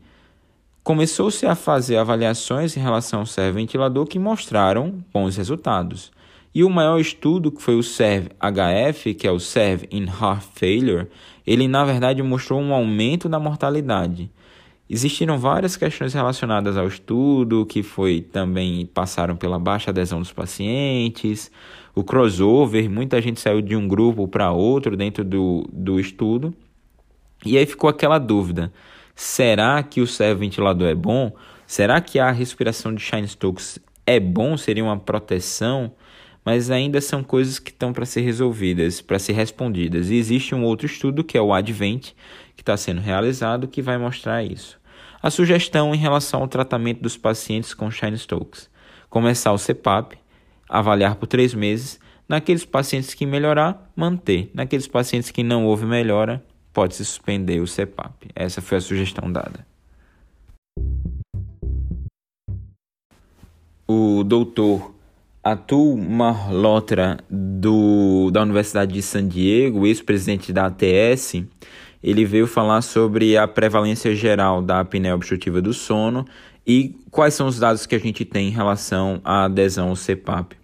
começou-se 0.85 1.47
a 1.47 1.55
fazer 1.55 1.97
avaliações 1.97 2.76
em 2.76 2.81
relação 2.81 3.21
ao 3.21 3.26
servo-ventilador 3.26 4.07
que 4.07 4.19
mostraram 4.19 5.02
bons 5.11 5.38
resultados. 5.38 6.12
E 6.57 6.65
o 6.65 6.71
maior 6.71 6.99
estudo, 6.99 7.53
que 7.53 7.61
foi 7.61 7.77
o 7.77 7.83
SERV-HF, 7.83 9.13
que 9.13 9.27
é 9.27 9.31
o 9.31 9.39
SERV 9.39 9.87
in 9.91 10.07
Heart 10.07 10.43
Failure, 10.55 11.07
ele 11.47 11.69
na 11.69 11.85
verdade 11.85 12.23
mostrou 12.23 12.59
um 12.59 12.73
aumento 12.73 13.29
da 13.29 13.39
mortalidade. 13.39 14.31
Existiram 14.89 15.39
várias 15.39 15.77
questões 15.77 16.15
relacionadas 16.15 16.79
ao 16.79 16.89
estudo, 16.89 17.67
que 17.67 17.83
foi 17.83 18.23
também 18.23 18.87
passaram 18.87 19.37
pela 19.37 19.59
baixa 19.59 19.91
adesão 19.91 20.19
dos 20.19 20.33
pacientes, 20.33 21.51
o 21.95 22.03
crossover, 22.03 22.89
muita 22.89 23.21
gente 23.21 23.39
saiu 23.39 23.61
de 23.61 23.77
um 23.77 23.87
grupo 23.87 24.27
para 24.27 24.51
outro 24.51 24.97
dentro 24.97 25.23
do, 25.23 25.69
do 25.71 26.01
estudo. 26.01 26.55
E 27.45 27.59
aí 27.59 27.67
ficou 27.67 27.91
aquela 27.91 28.19
dúvida: 28.19 28.73
será 29.15 29.83
que 29.83 30.01
o 30.01 30.07
servo 30.07 30.41
ventilador 30.41 30.89
é 30.89 30.95
bom? 30.95 31.37
Será 31.67 32.01
que 32.01 32.19
a 32.19 32.31
respiração 32.31 32.95
de 32.95 33.03
Shine 33.03 33.29
Stokes 33.29 33.79
é 34.07 34.19
bom? 34.19 34.57
Seria 34.57 34.83
uma 34.83 34.99
proteção? 34.99 35.93
Mas 36.47 36.71
ainda 36.71 37.00
são 37.00 37.25
coisas 37.25 37.59
que 37.59 37.71
estão 37.71 37.93
para 37.93 38.07
ser 38.07 38.21
resolvidas, 38.21 39.00
para 39.00 39.19
ser 39.19 39.33
respondidas. 39.33 40.11
E 40.11 40.15
existe 40.15 40.55
um 40.55 40.62
outro 40.62 40.87
estudo, 40.87 41.25
que 41.25 41.37
é 41.37 41.43
o 41.43 41.53
Advent, 41.53 42.12
que 42.55 42.62
está 42.62 42.76
sendo 42.76 43.00
realizado, 43.00 43.67
que 43.67 43.83
vai 43.83 43.99
mostrar 43.99 44.45
isso. 44.45 44.79
A 45.21 45.29
sugestão 45.29 45.93
em 45.93 45.99
relação 45.99 46.43
ao 46.43 46.47
tratamento 46.47 47.03
dos 47.03 47.17
pacientes 47.17 47.75
com 47.75 47.91
Shine 47.91 48.17
Stokes: 48.17 48.71
começar 49.11 49.53
o 49.53 49.59
CPAP, 49.59 50.17
avaliar 50.69 51.17
por 51.17 51.26
três 51.26 51.53
meses. 51.53 51.99
Naqueles 52.29 52.65
pacientes 52.65 53.12
que 53.12 53.26
melhorar, 53.26 53.91
manter. 53.95 54.50
Naqueles 54.55 54.87
pacientes 54.87 55.31
que 55.33 55.43
não 55.43 55.65
houve 55.65 55.85
melhora, 55.85 56.45
pode-se 56.73 57.05
suspender 57.05 57.61
o 57.61 57.67
CPAP. 57.67 58.29
Essa 58.35 58.61
foi 58.61 58.79
a 58.79 58.81
sugestão 58.81 59.31
dada. 59.31 59.67
O 63.87 64.25
doutor 64.25 64.96
Atul 65.49 65.97
Malhotra, 65.97 67.19
do, 67.31 68.33
da 68.33 68.43
Universidade 68.43 68.93
de 68.93 69.00
San 69.00 69.29
Diego, 69.29 69.87
ex-presidente 69.87 70.53
da 70.53 70.67
ATS, 70.67 71.45
ele 72.03 72.25
veio 72.25 72.49
falar 72.49 72.83
sobre 72.83 73.37
a 73.37 73.47
prevalência 73.47 74.12
geral 74.12 74.61
da 74.61 74.81
apneia 74.81 75.15
obstrutiva 75.15 75.62
do 75.62 75.73
sono 75.73 76.26
e 76.67 76.97
quais 77.12 77.35
são 77.35 77.47
os 77.47 77.61
dados 77.61 77.87
que 77.87 77.95
a 77.95 77.99
gente 78.00 78.25
tem 78.25 78.49
em 78.49 78.50
relação 78.50 79.21
à 79.23 79.45
adesão 79.45 79.91
ao 79.91 79.95
CPAP. 79.95 80.57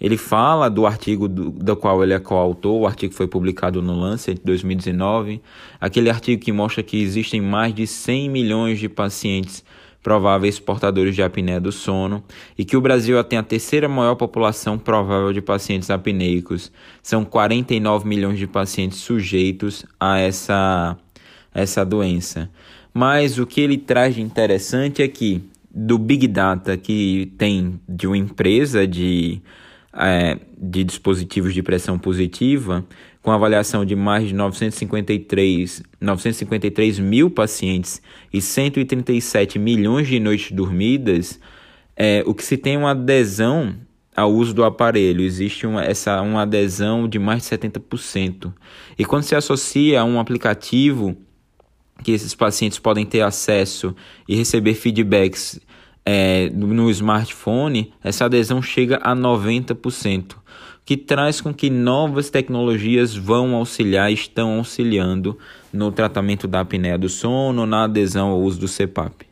Ele 0.00 0.16
fala 0.16 0.68
do 0.68 0.86
artigo 0.86 1.28
do, 1.28 1.50
do 1.50 1.76
qual 1.76 2.02
ele 2.02 2.12
é 2.12 2.18
coautor, 2.18 2.80
o 2.80 2.86
artigo 2.88 3.14
foi 3.14 3.28
publicado 3.28 3.80
no 3.80 3.94
Lancet 3.94 4.40
em 4.40 4.44
2019, 4.44 5.40
aquele 5.80 6.10
artigo 6.10 6.42
que 6.42 6.50
mostra 6.50 6.82
que 6.82 7.00
existem 7.00 7.40
mais 7.40 7.72
de 7.72 7.86
100 7.86 8.28
milhões 8.28 8.80
de 8.80 8.88
pacientes 8.88 9.64
prováveis 10.06 10.60
portadores 10.60 11.16
de 11.16 11.22
apneia 11.24 11.60
do 11.60 11.72
sono 11.72 12.22
e 12.56 12.64
que 12.64 12.76
o 12.76 12.80
Brasil 12.80 13.22
tem 13.24 13.40
a 13.40 13.42
terceira 13.42 13.88
maior 13.88 14.14
população 14.14 14.78
provável 14.78 15.32
de 15.32 15.42
pacientes 15.42 15.90
apneicos. 15.90 16.70
São 17.02 17.24
49 17.24 18.06
milhões 18.06 18.38
de 18.38 18.46
pacientes 18.46 18.98
sujeitos 18.98 19.84
a 19.98 20.16
essa, 20.20 20.96
essa 21.52 21.84
doença. 21.84 22.48
Mas 22.94 23.36
o 23.36 23.44
que 23.44 23.60
ele 23.60 23.76
traz 23.76 24.14
de 24.14 24.22
interessante 24.22 25.02
é 25.02 25.08
que 25.08 25.42
do 25.74 25.98
Big 25.98 26.28
Data 26.28 26.76
que 26.76 27.32
tem 27.36 27.80
de 27.88 28.06
uma 28.06 28.16
empresa 28.16 28.86
de, 28.86 29.42
é, 29.92 30.38
de 30.56 30.84
dispositivos 30.84 31.52
de 31.52 31.64
pressão 31.64 31.98
positiva, 31.98 32.86
com 33.26 33.32
avaliação 33.32 33.84
de 33.84 33.96
mais 33.96 34.28
de 34.28 34.34
953, 34.34 35.82
953 36.00 37.00
mil 37.00 37.28
pacientes 37.28 38.00
e 38.32 38.40
137 38.40 39.58
milhões 39.58 40.06
de 40.06 40.20
noites 40.20 40.52
dormidas, 40.52 41.40
é, 41.96 42.22
o 42.24 42.32
que 42.32 42.44
se 42.44 42.56
tem 42.56 42.76
uma 42.76 42.92
adesão 42.92 43.74
ao 44.14 44.32
uso 44.32 44.54
do 44.54 44.62
aparelho, 44.62 45.22
existe 45.22 45.66
uma, 45.66 45.82
essa, 45.82 46.22
uma 46.22 46.42
adesão 46.42 47.08
de 47.08 47.18
mais 47.18 47.42
de 47.42 47.48
70%. 47.48 48.52
E 48.96 49.04
quando 49.04 49.24
se 49.24 49.34
associa 49.34 50.02
a 50.02 50.04
um 50.04 50.20
aplicativo 50.20 51.16
que 52.04 52.12
esses 52.12 52.32
pacientes 52.32 52.78
podem 52.78 53.04
ter 53.04 53.22
acesso 53.22 53.92
e 54.28 54.36
receber 54.36 54.74
feedbacks 54.74 55.58
é, 56.04 56.48
no 56.50 56.88
smartphone, 56.92 57.92
essa 58.04 58.26
adesão 58.26 58.62
chega 58.62 59.00
a 59.02 59.16
90%. 59.16 60.45
Que 60.86 60.96
traz 60.96 61.40
com 61.40 61.52
que 61.52 61.68
novas 61.68 62.30
tecnologias 62.30 63.16
vão 63.16 63.56
auxiliar, 63.56 64.12
estão 64.12 64.58
auxiliando 64.58 65.36
no 65.72 65.90
tratamento 65.90 66.46
da 66.46 66.60
apneia 66.60 66.96
do 66.96 67.08
sono, 67.08 67.66
na 67.66 67.84
adesão 67.84 68.28
ao 68.28 68.40
uso 68.40 68.60
do 68.60 68.68
CPAP. 68.68 69.26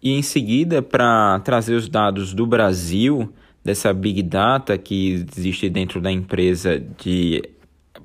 E 0.00 0.12
em 0.12 0.22
seguida, 0.22 0.80
para 0.80 1.40
trazer 1.40 1.74
os 1.74 1.88
dados 1.88 2.32
do 2.32 2.46
Brasil, 2.46 3.28
dessa 3.64 3.92
Big 3.92 4.22
Data 4.22 4.78
que 4.78 5.26
existe 5.36 5.68
dentro 5.68 6.00
da 6.00 6.12
empresa 6.12 6.80
de 7.02 7.42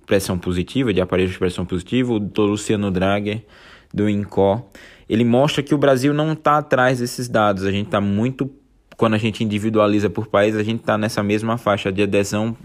pressão 0.08 0.39
positiva, 0.39 0.91
de 0.91 1.00
aparelhos 1.00 1.34
de 1.34 1.38
pressão 1.38 1.67
positiva, 1.67 2.12
o 2.12 2.19
Dr. 2.19 2.41
Luciano 2.41 2.89
Drager, 2.89 3.46
do 3.93 4.10
INCO, 4.10 4.65
ele 5.08 5.24
mostra 5.24 5.62
que 5.62 5.75
o 5.75 5.77
Brasil 5.77 6.12
não 6.12 6.34
está 6.34 6.58
atrás 6.58 6.98
desses 7.00 7.27
dados. 7.27 7.65
A 7.65 7.72
gente 7.72 7.86
está 7.86 8.01
muito. 8.01 8.50
Quando 8.98 9.13
a 9.13 9.17
gente 9.17 9.43
individualiza 9.43 10.10
por 10.10 10.27
país, 10.27 10.55
a 10.55 10.63
gente 10.63 10.79
está 10.79 10.98
nessa 10.98 11.22
mesma 11.22 11.58
faixa 11.58 11.91
de 11.91 12.01
adesão 12.01 12.55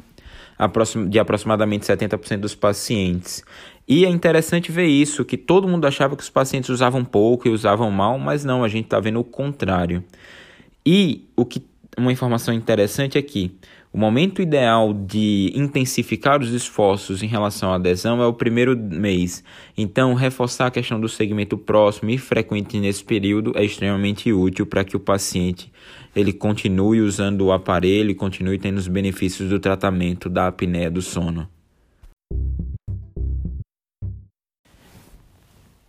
de 1.09 1.19
aproximadamente 1.19 1.85
70% 1.85 2.39
dos 2.39 2.55
pacientes. 2.55 3.43
E 3.87 4.05
é 4.05 4.09
interessante 4.09 4.73
ver 4.73 4.87
isso, 4.87 5.25
que 5.25 5.37
todo 5.37 5.69
mundo 5.69 5.87
achava 5.87 6.17
que 6.17 6.23
os 6.23 6.31
pacientes 6.31 6.71
usavam 6.71 7.05
pouco 7.05 7.47
e 7.47 7.51
usavam 7.51 7.91
mal, 7.91 8.19
mas 8.19 8.45
não, 8.45 8.65
a 8.65 8.69
gente 8.69 8.87
está 8.87 8.99
vendo 8.99 9.21
o 9.21 9.25
contrário. 9.25 10.03
E 10.87 11.29
o 11.37 11.45
que 11.45 11.63
uma 11.97 12.13
informação 12.13 12.53
interessante 12.53 13.19
é 13.19 13.23
que 13.23 13.57
o 13.95 13.97
momento 13.97 14.43
ideal 14.43 14.93
de 14.93 15.53
intensificar 15.55 16.43
os 16.43 16.53
esforços 16.53 17.23
em 17.23 17.29
relação 17.29 17.73
à 17.73 17.77
adesão 17.77 18.21
é 18.21 18.27
o 18.27 18.33
primeiro 18.33 18.77
mês. 18.77 19.45
Então, 19.79 20.15
reforçar 20.15 20.67
a 20.67 20.71
questão 20.73 21.01
do 21.01 21.09
segmento 21.09 21.57
próximo 21.57 22.11
e 22.11 22.19
frequente 22.19 22.77
nesse 22.81 23.05
período 23.05 23.53
é 23.55 23.65
extremamente 23.65 24.33
útil 24.33 24.67
para 24.67 24.83
que 24.83 24.97
o 24.97 25.01
paciente 25.01 25.73
ele 26.13 26.33
continue 26.33 27.03
usando 27.03 27.43
o 27.43 27.53
aparelho 27.53 28.11
e 28.11 28.17
continue 28.17 28.59
tendo 28.59 28.79
os 28.79 28.89
benefícios 28.89 29.49
do 29.49 29.61
tratamento 29.61 30.29
da 30.29 30.49
apneia 30.49 30.91
do 30.91 31.01
sono. 31.01 31.49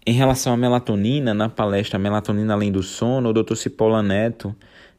Em 0.06 0.14
relação 0.14 0.54
à 0.54 0.58
melatonina, 0.58 1.34
na 1.34 1.50
palestra 1.50 1.98
Melatonina 1.98 2.54
Além 2.54 2.72
do 2.72 2.84
Sono, 2.84 3.30
o 3.30 3.34
Dr. 3.34 3.56
Cipolla 3.56 4.04
Neto 4.04 4.56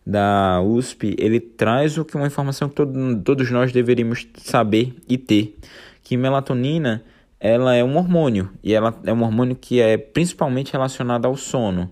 da 0.06 0.62
USP, 0.62 1.16
ele 1.18 1.40
traz 1.40 1.98
o 1.98 2.04
que 2.04 2.16
uma 2.16 2.28
informação 2.28 2.68
que 2.68 2.76
todo, 2.76 3.20
todos 3.22 3.50
nós 3.50 3.72
deveríamos 3.72 4.26
saber 4.36 4.94
e 5.08 5.18
ter, 5.18 5.56
que 6.02 6.16
melatonina 6.16 7.02
ela 7.40 7.74
é 7.74 7.82
um 7.82 7.96
hormônio 7.96 8.50
e 8.62 8.72
ela 8.72 8.98
é 9.04 9.12
um 9.12 9.22
hormônio 9.22 9.56
que 9.56 9.80
é 9.80 9.98
principalmente 9.98 10.72
relacionado 10.72 11.26
ao 11.26 11.36
sono, 11.36 11.90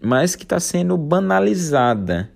mas 0.00 0.34
que 0.34 0.44
está 0.44 0.58
sendo 0.58 0.96
banalizada. 0.96 2.30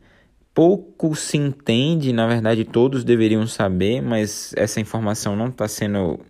Pouco 0.53 1.15
se 1.15 1.39
entende, 1.39 2.13
na 2.13 2.27
verdade 2.27 2.65
todos 2.65 3.03
deveriam 3.03 3.47
saber, 3.47 4.03
mas 4.03 4.53
essa 4.57 4.81
informação 4.81 5.35
não 5.35 5.49
está 5.49 5.67
sendo 5.67 6.21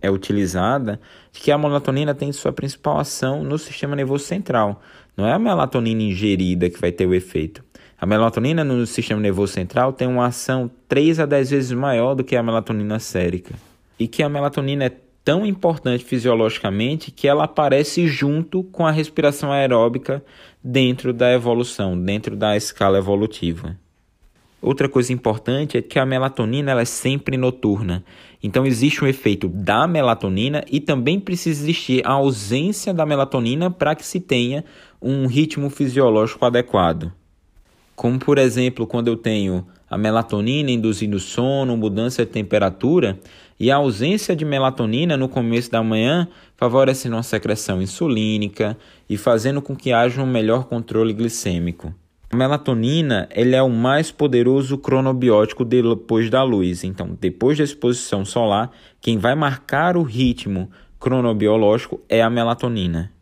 é 0.00 0.10
utilizada, 0.10 1.00
de 1.32 1.40
que 1.40 1.50
a 1.50 1.58
melatonina 1.58 2.14
tem 2.14 2.32
sua 2.32 2.52
principal 2.52 2.98
ação 2.98 3.42
no 3.42 3.58
sistema 3.58 3.96
nervoso 3.96 4.24
central. 4.24 4.80
Não 5.16 5.26
é 5.26 5.32
a 5.32 5.38
melatonina 5.38 6.02
ingerida 6.02 6.70
que 6.70 6.80
vai 6.80 6.92
ter 6.92 7.06
o 7.06 7.14
efeito. 7.14 7.64
A 8.00 8.06
melatonina 8.06 8.62
no 8.62 8.86
sistema 8.86 9.20
nervoso 9.20 9.52
central 9.52 9.92
tem 9.92 10.06
uma 10.06 10.26
ação 10.26 10.70
3 10.88 11.18
a 11.18 11.26
10 11.26 11.50
vezes 11.50 11.72
maior 11.72 12.14
do 12.14 12.22
que 12.22 12.36
a 12.36 12.42
melatonina 12.42 13.00
sérica. 13.00 13.54
E 13.98 14.06
que 14.06 14.22
a 14.22 14.28
melatonina 14.28 14.84
é 14.84 14.92
tão 15.24 15.44
importante 15.44 16.04
fisiologicamente 16.04 17.10
que 17.10 17.26
ela 17.26 17.44
aparece 17.44 18.06
junto 18.06 18.62
com 18.62 18.86
a 18.86 18.92
respiração 18.92 19.50
aeróbica 19.50 20.24
dentro 20.62 21.12
da 21.12 21.32
evolução, 21.32 22.00
dentro 22.00 22.36
da 22.36 22.56
escala 22.56 22.98
evolutiva. 22.98 23.76
Outra 24.62 24.88
coisa 24.88 25.12
importante 25.12 25.76
é 25.76 25.82
que 25.82 25.98
a 25.98 26.06
melatonina 26.06 26.70
ela 26.70 26.82
é 26.82 26.84
sempre 26.84 27.36
noturna. 27.36 28.04
Então 28.40 28.64
existe 28.64 29.04
um 29.04 29.08
efeito 29.08 29.48
da 29.48 29.88
melatonina 29.88 30.64
e 30.70 30.78
também 30.78 31.18
precisa 31.18 31.62
existir 31.62 32.06
a 32.06 32.12
ausência 32.12 32.94
da 32.94 33.04
melatonina 33.04 33.70
para 33.70 33.96
que 33.96 34.06
se 34.06 34.20
tenha 34.20 34.64
um 35.02 35.26
ritmo 35.26 35.68
fisiológico 35.68 36.44
adequado. 36.44 37.12
Como, 37.98 38.16
por 38.16 38.38
exemplo, 38.38 38.86
quando 38.86 39.08
eu 39.08 39.16
tenho 39.16 39.66
a 39.90 39.98
melatonina 39.98 40.70
induzindo 40.70 41.18
sono, 41.18 41.76
mudança 41.76 42.24
de 42.24 42.30
temperatura, 42.30 43.18
e 43.58 43.72
a 43.72 43.76
ausência 43.76 44.36
de 44.36 44.44
melatonina 44.44 45.16
no 45.16 45.28
começo 45.28 45.68
da 45.68 45.82
manhã 45.82 46.28
favorecendo 46.56 47.16
uma 47.16 47.24
secreção 47.24 47.82
insulínica 47.82 48.78
e 49.10 49.16
fazendo 49.16 49.60
com 49.60 49.74
que 49.74 49.92
haja 49.92 50.22
um 50.22 50.26
melhor 50.28 50.66
controle 50.66 51.12
glicêmico. 51.12 51.92
A 52.30 52.36
melatonina 52.36 53.28
ele 53.32 53.56
é 53.56 53.62
o 53.62 53.68
mais 53.68 54.12
poderoso 54.12 54.78
cronobiótico 54.78 55.64
depois 55.64 56.30
da 56.30 56.44
luz. 56.44 56.84
Então, 56.84 57.18
depois 57.20 57.58
da 57.58 57.64
exposição 57.64 58.24
solar, 58.24 58.70
quem 59.00 59.18
vai 59.18 59.34
marcar 59.34 59.96
o 59.96 60.04
ritmo 60.04 60.70
cronobiológico 61.00 62.00
é 62.08 62.22
a 62.22 62.30
melatonina. 62.30 63.17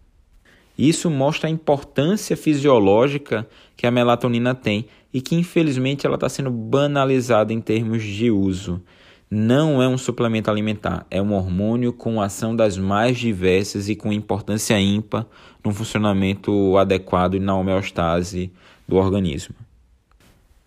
Isso 0.79 1.11
mostra 1.11 1.49
a 1.49 1.51
importância 1.51 2.37
fisiológica 2.37 3.47
que 3.77 3.87
a 3.87 3.91
melatonina 3.91 4.55
tem 4.55 4.87
e 5.13 5.21
que 5.21 5.35
infelizmente 5.35 6.07
ela 6.07 6.17
está 6.17 6.29
sendo 6.29 6.51
banalizada 6.51 7.53
em 7.53 7.61
termos 7.61 8.03
de 8.03 8.31
uso. 8.31 8.83
Não 9.31 9.83
é 9.83 9.89
um 9.89 9.99
suplemento 9.99 10.51
alimentar, 10.51 11.05
é 11.11 11.21
um 11.21 11.33
hormônio 11.33 11.93
com 11.93 12.21
ação 12.21 12.55
das 12.55 12.77
mais 12.79 13.19
diversas 13.19 13.89
e 13.89 13.97
com 13.97 14.13
importância 14.13 14.79
ímpar 14.79 15.27
no 15.65 15.73
funcionamento 15.73 16.77
adequado 16.77 17.35
e 17.35 17.41
na 17.41 17.57
homeostase 17.57 18.53
do 18.87 18.97
organismo. 18.97 19.57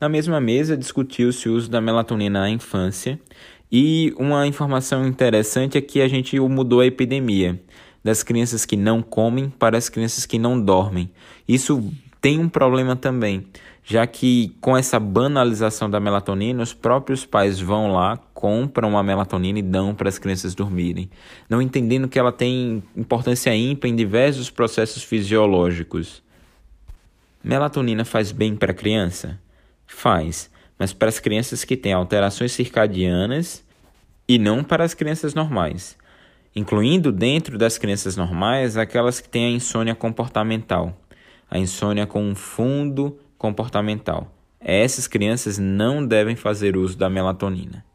Na 0.01 0.09
mesma 0.09 0.41
mesa 0.41 0.75
discutiu-se 0.75 1.47
o 1.47 1.55
uso 1.55 1.69
da 1.69 1.79
melatonina 1.79 2.41
na 2.41 2.49
infância 2.49 3.19
e 3.71 4.13
uma 4.17 4.47
informação 4.47 5.05
interessante 5.05 5.77
é 5.77 5.81
que 5.81 6.01
a 6.01 6.07
gente 6.07 6.39
mudou 6.39 6.81
a 6.81 6.85
epidemia 6.85 7.61
das 8.03 8.23
crianças 8.23 8.65
que 8.65 8.75
não 8.75 9.01
comem 9.01 9.49
para 9.49 9.77
as 9.77 9.89
crianças 9.89 10.25
que 10.25 10.39
não 10.39 10.59
dormem. 10.59 11.09
Isso 11.47 11.91
tem 12.21 12.39
um 12.39 12.49
problema 12.49 12.95
também, 12.95 13.47
já 13.83 14.05
que 14.05 14.55
com 14.61 14.77
essa 14.77 14.99
banalização 14.99 15.89
da 15.89 15.99
melatonina, 15.99 16.61
os 16.61 16.73
próprios 16.73 17.25
pais 17.25 17.59
vão 17.59 17.91
lá, 17.93 18.17
compram 18.33 18.97
a 18.97 19.03
melatonina 19.03 19.59
e 19.59 19.63
dão 19.63 19.95
para 19.95 20.09
as 20.09 20.19
crianças 20.19 20.53
dormirem, 20.53 21.09
não 21.49 21.61
entendendo 21.61 22.07
que 22.07 22.19
ela 22.19 22.31
tem 22.31 22.83
importância 22.95 23.55
ímpar 23.55 23.87
em 23.87 23.95
diversos 23.95 24.49
processos 24.49 25.03
fisiológicos. 25.03 26.21
Melatonina 27.43 28.03
faz 28.03 28.31
bem 28.31 28.55
para 28.55 28.71
a 28.71 28.75
criança? 28.75 29.39
Faz, 29.87 30.51
mas 30.77 30.93
para 30.93 31.07
as 31.07 31.19
crianças 31.19 31.63
que 31.63 31.77
têm 31.77 31.93
alterações 31.93 32.51
circadianas 32.51 33.63
e 34.27 34.37
não 34.37 34.63
para 34.63 34.83
as 34.83 34.93
crianças 34.93 35.33
normais 35.33 35.97
incluindo 36.59 37.09
dentro 37.09 37.57
das 37.57 37.77
crianças 37.77 38.17
normais 38.17 38.75
aquelas 38.75 39.21
que 39.21 39.29
têm 39.29 39.45
a 39.45 39.49
insônia 39.49 39.95
comportamental, 39.95 40.93
a 41.49 41.57
insônia 41.57 42.05
com 42.05 42.21
um 42.21 42.35
fundo 42.35 43.17
comportamental. 43.37 44.29
Essas 44.59 45.07
crianças 45.07 45.57
não 45.57 46.05
devem 46.05 46.35
fazer 46.35 46.75
uso 46.75 46.97
da 46.97 47.09
melatonina. 47.09 47.85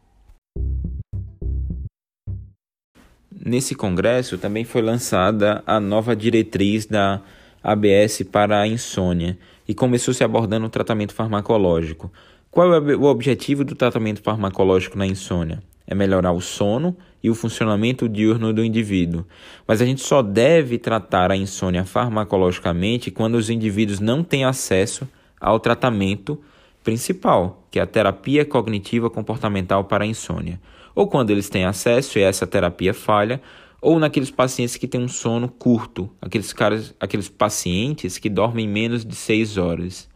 Nesse 3.31 3.75
congresso 3.75 4.39
também 4.39 4.63
foi 4.65 4.81
lançada 4.81 5.61
a 5.67 5.79
nova 5.79 6.15
diretriz 6.15 6.87
da 6.87 7.21
ABS 7.63 8.23
para 8.31 8.59
a 8.59 8.67
insônia 8.67 9.37
e 9.67 9.75
começou 9.75 10.11
se 10.11 10.23
abordando 10.23 10.65
o 10.65 10.69
tratamento 10.69 11.13
farmacológico. 11.13 12.11
Qual 12.49 12.73
é 12.73 12.79
o 12.79 13.03
objetivo 13.03 13.63
do 13.63 13.75
tratamento 13.75 14.23
farmacológico 14.23 14.97
na 14.97 15.05
insônia? 15.05 15.61
É 15.87 15.93
melhorar 15.93 16.31
o 16.31 16.41
sono 16.41 16.95
e 17.21 17.29
o 17.29 17.35
funcionamento 17.35 18.07
diurno 18.07 18.53
do 18.53 18.63
indivíduo. 18.63 19.25
Mas 19.67 19.81
a 19.81 19.85
gente 19.85 20.01
só 20.01 20.21
deve 20.21 20.77
tratar 20.77 21.31
a 21.31 21.35
insônia 21.35 21.83
farmacologicamente 21.83 23.11
quando 23.11 23.35
os 23.35 23.49
indivíduos 23.49 23.99
não 23.99 24.23
têm 24.23 24.45
acesso 24.45 25.07
ao 25.39 25.59
tratamento 25.59 26.39
principal, 26.83 27.67
que 27.71 27.79
é 27.79 27.81
a 27.81 27.87
terapia 27.87 28.45
cognitiva 28.45 29.09
comportamental 29.09 29.83
para 29.85 30.03
a 30.03 30.07
insônia. 30.07 30.61
Ou 30.93 31.07
quando 31.07 31.31
eles 31.31 31.49
têm 31.49 31.65
acesso 31.65 32.17
e 32.17 32.21
essa 32.21 32.47
terapia 32.47 32.93
falha, 32.93 33.41
ou 33.81 33.99
naqueles 33.99 34.31
pacientes 34.31 34.77
que 34.77 34.87
têm 34.87 35.01
um 35.01 35.07
sono 35.07 35.47
curto, 35.47 36.09
aqueles, 36.21 36.53
caras, 36.53 36.93
aqueles 36.99 37.29
pacientes 37.29 38.17
que 38.17 38.29
dormem 38.29 38.67
menos 38.67 39.03
de 39.03 39.15
6 39.15 39.57
horas. 39.57 40.09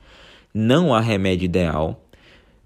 Não 0.54 0.94
há 0.94 1.00
remédio 1.00 1.46
ideal, 1.46 2.04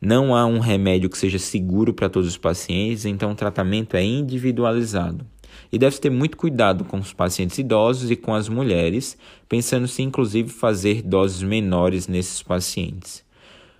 não 0.06 0.36
há 0.36 0.46
um 0.46 0.60
remédio 0.60 1.10
que 1.10 1.18
seja 1.18 1.39
seguro 1.39 1.94
para 1.94 2.10
todos 2.10 2.28
os 2.28 2.38
pacientes, 2.38 3.06
então 3.06 3.32
o 3.32 3.36
tratamento 3.36 3.96
é 3.96 4.04
individualizado. 4.04 5.26
E 5.72 5.78
deve 5.78 5.98
ter 5.98 6.10
muito 6.10 6.36
cuidado 6.36 6.84
com 6.84 6.98
os 6.98 7.13
pacientes 7.13 7.58
idosos 7.58 8.12
e 8.12 8.18
com 8.18 8.34
as 8.36 8.50
mulheres, 8.50 9.18
pensando-se 9.48 10.02
inclusive 10.02 10.50
fazer 10.50 11.02
doses 11.02 11.42
menores 11.42 12.10
nesses 12.10 12.44
pacientes. 12.44 13.24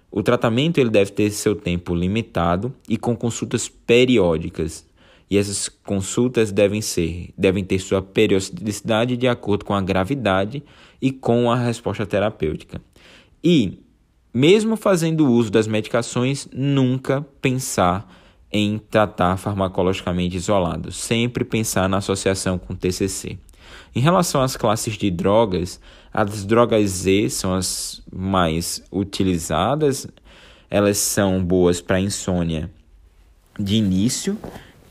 O 0.10 0.24
tratamento 0.24 0.78
ele 0.78 0.90
deve 0.90 1.12
ter 1.12 1.30
seu 1.30 1.56
tempo 1.58 1.94
limitado 1.94 2.74
e 2.88 2.96
com 2.96 3.18
consultas 3.18 3.68
periódicas. 3.68 4.88
E 5.30 5.38
essas 5.38 5.68
consultas 5.68 6.54
devem 6.54 6.82
ser, 6.82 7.34
devem 7.38 7.66
ter 7.66 7.80
sua 7.80 8.02
periodicidade 8.02 9.18
de 9.18 9.28
acordo 9.28 9.66
com 9.66 9.74
a 9.74 9.82
gravidade 9.82 10.64
e 11.02 11.12
com 11.12 11.52
a 11.52 11.56
resposta 11.58 12.06
terapêutica. 12.06 12.82
E 13.44 13.83
mesmo 14.34 14.76
fazendo 14.76 15.30
uso 15.30 15.52
das 15.52 15.68
medicações, 15.68 16.48
nunca 16.52 17.26
pensar 17.42 18.10
em 18.52 18.78
tratar 18.78 19.38
farmacologicamente 19.38 20.38
isolado, 20.38 20.92
sempre 20.92 21.44
pensar 21.44 21.88
na 21.88 21.98
associação 21.98 22.58
com 22.58 22.76
TCC. 22.76 23.38
Em 23.96 24.00
relação 24.00 24.42
às 24.42 24.58
classes 24.58 24.96
de 24.98 25.12
drogas, 25.12 25.80
as 26.12 26.46
drogas 26.46 26.90
Z 26.90 27.30
são 27.30 27.54
as 27.54 28.02
mais 28.12 28.84
utilizadas, 28.92 30.08
elas 30.70 30.98
são 30.98 31.44
boas 31.44 31.82
para 31.82 32.00
insônia 32.00 32.70
de 33.60 33.76
início 33.76 34.38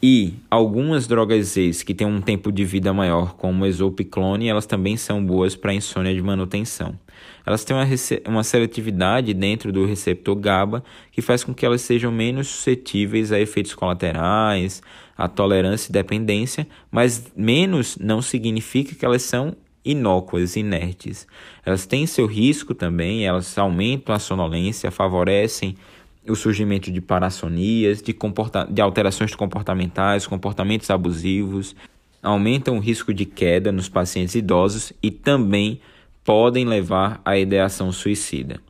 e 0.00 0.35
algumas 0.50 1.07
drogas 1.07 1.46
Z 1.48 1.85
que 1.85 1.94
têm 1.94 2.07
um 2.07 2.20
tempo 2.20 2.50
de 2.50 2.64
vida 2.64 2.92
maior, 2.92 3.35
como 3.35 3.64
o 3.64 3.66
exopiclone, 3.66 4.48
elas 4.48 4.66
também 4.66 4.96
são 4.96 5.24
boas 5.24 5.55
para 5.55 5.74
insônia 5.74 6.14
de 6.14 6.22
manutenção. 6.22 6.98
Elas 7.44 7.64
têm 7.64 7.76
uma, 7.76 7.87
uma 8.26 8.44
seletividade 8.44 9.35
dentro 9.35 9.72
do 9.72 9.85
receptor 9.85 10.37
GABA 10.37 10.85
que 11.11 11.22
faz 11.22 11.44
com 11.44 11.52
que 11.54 11.64
elas 11.64 11.82
sejam 11.82 12.12
menos 12.12 12.48
suscetíveis 12.48 13.32
a 13.32 13.40
efeitos 13.40 13.74
colaterais, 13.74 14.82
a 15.16 15.28
tolerância 15.28 15.90
e 15.90 15.92
dependência, 15.92 16.66
mas 16.90 17.32
menos 17.37 17.96
não 17.98 18.22
significa 18.22 18.94
que 18.94 19.04
elas 19.04 19.22
são 19.22 19.56
inócuas, 19.85 20.56
inertes. 20.56 21.26
Elas 21.64 21.87
têm 21.87 22.06
seu 22.06 22.26
risco 22.26 22.74
também, 22.74 23.26
elas 23.26 23.56
aumentam 23.58 24.14
a 24.14 24.18
sonolência, 24.18 24.90
favorecem 24.90 25.76
o 26.28 26.37
surgimento 26.37 26.90
de 26.90 27.00
parassonias, 27.00 28.00
de, 28.00 28.14
de 28.70 28.80
alterações 28.80 29.35
comportamentais, 29.35 30.26
comportamentos 30.26 30.88
abusivos, 30.88 31.74
aumentam 32.22 32.76
o 32.76 32.80
risco 32.80 33.12
de 33.12 33.24
queda 33.24 33.72
nos 33.72 33.88
pacientes 33.88 34.35
idosos 34.35 34.92
e 35.02 35.11
também 35.11 35.80
podem 36.24 36.64
levar 36.64 37.20
à 37.24 37.37
ideação 37.38 37.90
suicida. 37.92 38.61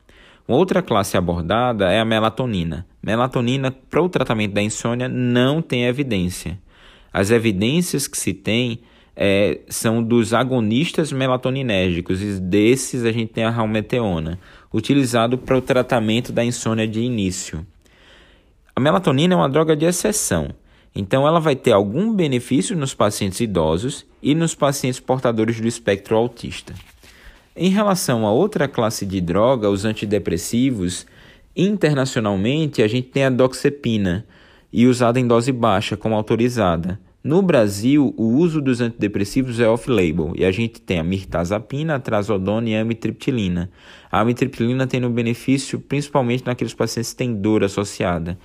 Outra 0.47 0.81
classe 0.81 1.15
abordada 1.15 1.91
é 1.91 1.99
a 1.99 2.05
melatonina. 2.05 2.85
Melatonina 3.01 3.71
para 3.71 4.01
o 4.01 4.09
tratamento 4.09 4.53
da 4.53 4.61
insônia 4.61 5.07
não 5.07 5.61
tem 5.61 5.85
evidência. 5.85 6.59
As 7.11 7.31
evidências 7.31 8.07
que 8.07 8.17
se 8.17 8.33
tem 8.33 8.79
é, 9.15 9.59
são 9.69 10.03
dos 10.03 10.33
agonistas 10.33 11.11
melatoninérgicos, 11.11 12.21
e 12.21 12.39
desses 12.39 13.05
a 13.05 13.11
gente 13.11 13.31
tem 13.31 13.43
a 13.43 13.49
ralmeteona, 13.49 14.39
utilizado 14.73 15.37
para 15.37 15.57
o 15.57 15.61
tratamento 15.61 16.31
da 16.31 16.43
insônia 16.43 16.87
de 16.87 16.99
início. 16.99 17.65
A 18.75 18.79
melatonina 18.79 19.35
é 19.35 19.37
uma 19.37 19.49
droga 19.49 19.75
de 19.75 19.85
exceção, 19.85 20.49
então 20.95 21.27
ela 21.27 21.39
vai 21.39 21.55
ter 21.55 21.71
algum 21.71 22.13
benefício 22.13 22.75
nos 22.75 22.93
pacientes 22.93 23.39
idosos 23.39 24.05
e 24.21 24.33
nos 24.33 24.55
pacientes 24.55 24.99
portadores 24.99 25.61
do 25.61 25.67
espectro 25.67 26.17
autista. 26.17 26.73
Em 27.55 27.69
relação 27.69 28.25
a 28.25 28.31
outra 28.31 28.67
classe 28.67 29.05
de 29.05 29.21
droga, 29.21 29.69
os 29.69 29.85
antidepressivos, 29.85 31.05
internacionalmente 31.55 32.81
a 32.81 32.87
gente 32.87 33.09
tem 33.09 33.25
a 33.25 33.29
doxepina 33.29 34.25
e 34.71 34.87
usada 34.87 35.19
em 35.19 35.27
dose 35.27 35.51
baixa 35.51 35.95
como 35.95 36.15
autorizada. 36.15 36.99
No 37.23 37.43
Brasil, 37.43 38.11
o 38.17 38.23
uso 38.23 38.59
dos 38.59 38.81
antidepressivos 38.81 39.59
é 39.59 39.69
off-label 39.69 40.33
e 40.35 40.43
a 40.43 40.51
gente 40.51 40.81
tem 40.81 40.97
a 40.97 41.03
mirtazapina, 41.03 41.95
a 41.95 41.99
trazodona 41.99 42.69
e 42.69 42.75
a 42.75 42.81
amitriptilina. 42.81 43.69
A 44.11 44.19
amitriptilina 44.21 44.87
tem 44.87 45.05
um 45.05 45.11
benefício 45.11 45.79
principalmente 45.79 46.45
naqueles 46.47 46.73
pacientes 46.73 47.11
que 47.11 47.17
têm 47.17 47.35
dor 47.35 47.63
associada. 47.63 48.35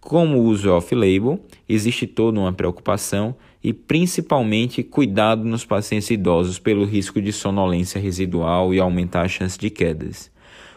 Como 0.00 0.38
o 0.38 0.44
uso 0.44 0.68
é 0.68 0.72
off-label, 0.72 1.44
existe 1.68 2.06
toda 2.06 2.38
uma 2.38 2.52
preocupação 2.52 3.34
e 3.62 3.72
principalmente 3.72 4.82
cuidado 4.82 5.44
nos 5.44 5.64
pacientes 5.64 6.08
idosos 6.10 6.58
pelo 6.58 6.84
risco 6.84 7.20
de 7.20 7.32
sonolência 7.32 8.00
residual 8.00 8.72
e 8.72 8.78
aumentar 8.78 9.22
a 9.22 9.28
chance 9.28 9.58
de 9.58 9.68
quedas. 9.70 10.30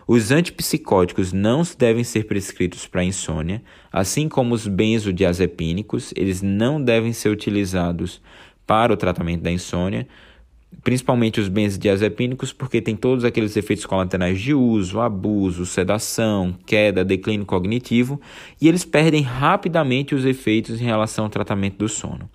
Os 0.07 0.31
antipsicóticos 0.31 1.31
não 1.31 1.61
devem 1.77 2.03
ser 2.03 2.25
prescritos 2.25 2.87
para 2.87 3.03
insônia, 3.03 3.61
assim 3.91 4.27
como 4.27 4.53
os 4.53 4.67
benzodiazepínicos, 4.67 6.11
eles 6.17 6.41
não 6.41 6.83
devem 6.83 7.13
ser 7.13 7.29
utilizados 7.29 8.19
para 8.65 8.91
o 8.91 8.97
tratamento 8.97 9.43
da 9.43 9.51
insônia, 9.51 10.07
principalmente 10.83 11.39
os 11.39 11.47
benzodiazepínicos, 11.47 12.51
porque 12.51 12.81
tem 12.81 12.95
todos 12.95 13.23
aqueles 13.23 13.55
efeitos 13.55 13.85
colaterais 13.85 14.39
de 14.39 14.53
uso, 14.53 14.99
abuso, 14.99 15.65
sedação, 15.65 16.55
queda, 16.65 17.05
declínio 17.05 17.45
cognitivo, 17.45 18.19
e 18.59 18.67
eles 18.67 18.83
perdem 18.83 19.21
rapidamente 19.21 20.15
os 20.15 20.25
efeitos 20.25 20.81
em 20.81 20.85
relação 20.85 21.25
ao 21.25 21.29
tratamento 21.29 21.77
do 21.77 21.89
sono. 21.89 22.29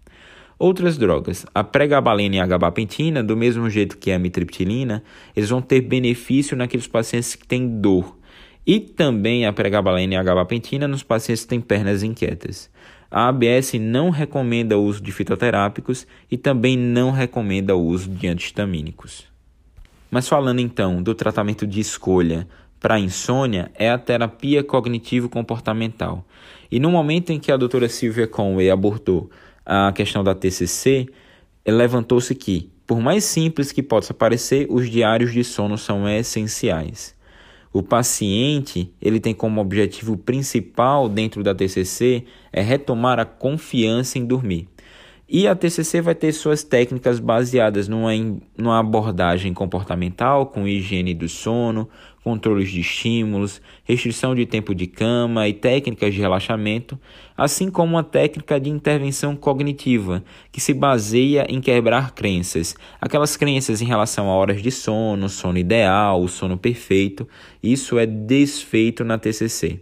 Outras 0.59 0.96
drogas, 0.96 1.44
a 1.55 1.62
pregabalina 1.62 2.37
e 2.37 2.40
a 2.40 2.46
gabapentina, 2.46 3.22
do 3.22 3.37
mesmo 3.37 3.68
jeito 3.68 3.99
que 3.99 4.11
a 4.11 4.18
mitriptilina, 4.18 5.03
eles 5.35 5.51
vão 5.51 5.61
ter 5.61 5.83
benefício 5.83 6.57
naqueles 6.57 6.87
pacientes 6.87 7.35
que 7.35 7.46
têm 7.46 7.81
dor. 7.81 8.16
E 8.66 8.81
também 8.81 9.44
a 9.44 9.53
pregabalina 9.53 10.14
e 10.14 10.16
a 10.16 10.22
gabapentina 10.22 10.88
nos 10.88 11.03
pacientes 11.03 11.44
que 11.44 11.51
têm 11.51 11.61
pernas 11.61 12.03
inquietas. 12.03 12.70
A 13.11 13.29
ABS 13.29 13.75
não 13.75 14.11
recomenda 14.11 14.77
o 14.77 14.85
uso 14.85 15.01
de 15.01 15.12
fitoterápicos 15.12 16.07
e 16.31 16.37
também 16.37 16.77
não 16.77 17.11
recomenda 17.11 17.75
o 17.75 17.83
uso 17.83 18.11
de 18.11 18.27
antihistamínicos. 18.27 19.27
Mas 20.11 20.29
falando 20.29 20.61
então 20.61 21.03
do 21.03 21.14
tratamento 21.14 21.66
de 21.66 21.81
escolha 21.81 22.47
para 22.81 22.99
insônia, 22.99 23.71
é 23.75 23.90
a 23.90 23.99
terapia 23.99 24.62
cognitivo-comportamental. 24.62 26.25
E 26.71 26.79
no 26.79 26.90
momento 26.90 27.31
em 27.31 27.38
que 27.38 27.51
a 27.51 27.57
doutora 27.57 27.88
Silvia 27.88 28.27
Conway 28.27 28.71
abordou 28.71 29.31
a 29.64 29.92
questão 29.92 30.23
da 30.23 30.35
TCC, 30.35 31.09
levantou-se 31.66 32.35
que, 32.35 32.71
por 32.87 33.01
mais 33.01 33.25
simples 33.25 33.73
que 33.73 33.83
possa 33.83 34.14
parecer, 34.14 34.66
os 34.71 34.88
diários 34.88 35.33
de 35.33 35.42
sono 35.42 35.79
são 35.79 36.09
essenciais. 36.09 37.15
O 37.77 37.83
paciente, 37.83 38.91
ele 39.03 39.21
tem 39.21 39.35
como 39.35 39.61
objetivo 39.61 40.17
principal 40.17 41.11
dentro 41.11 41.43
da 41.43 41.55
TCC 41.55 42.25
é 42.51 42.62
retomar 42.62 43.21
a 43.21 43.27
confiança 43.27 44.19
em 44.19 44.25
dormir. 44.25 44.67
E 45.29 45.47
a 45.47 45.55
TCC 45.55 46.01
vai 46.01 46.15
ter 46.15 46.33
suas 46.33 46.65
técnicas 46.65 47.21
baseadas 47.21 47.87
numa, 47.87 48.12
numa 48.57 48.79
abordagem 48.79 49.53
comportamental, 49.53 50.47
com 50.47 50.67
higiene 50.67 51.12
do 51.12 51.29
sono, 51.29 51.87
controles 52.27 52.73
de 52.73 52.81
estímulos, 52.81 53.62
restrição 53.85 54.35
de 54.35 54.45
tempo 54.45 54.75
de 54.75 54.89
cama 54.89 55.47
e 55.47 55.53
técnicas 55.53 56.12
de 56.12 56.21
relaxamento, 56.21 56.99
assim 57.37 57.71
como 57.71 57.93
uma 57.93 58.03
técnica 58.03 58.59
de 58.59 58.69
intervenção 58.69 59.37
cognitiva, 59.37 60.25
que 60.51 60.61
se 60.61 60.75
baseia 60.75 61.47
em 61.49 61.61
quebrar 61.61 62.17
crenças, 62.17 62.75
aquelas 63.01 63.37
crenças 63.37 63.81
em 63.81 63.85
relação 63.85 64.29
a 64.29 64.35
horas 64.35 64.61
de 64.61 64.73
sono, 64.73 65.29
sono 65.29 65.57
ideal, 65.57 66.27
sono 66.27 66.59
perfeito, 66.59 67.29
isso 67.62 67.97
é 67.97 68.05
desfeito 68.05 69.05
na 69.05 69.19
TCC. 69.19 69.79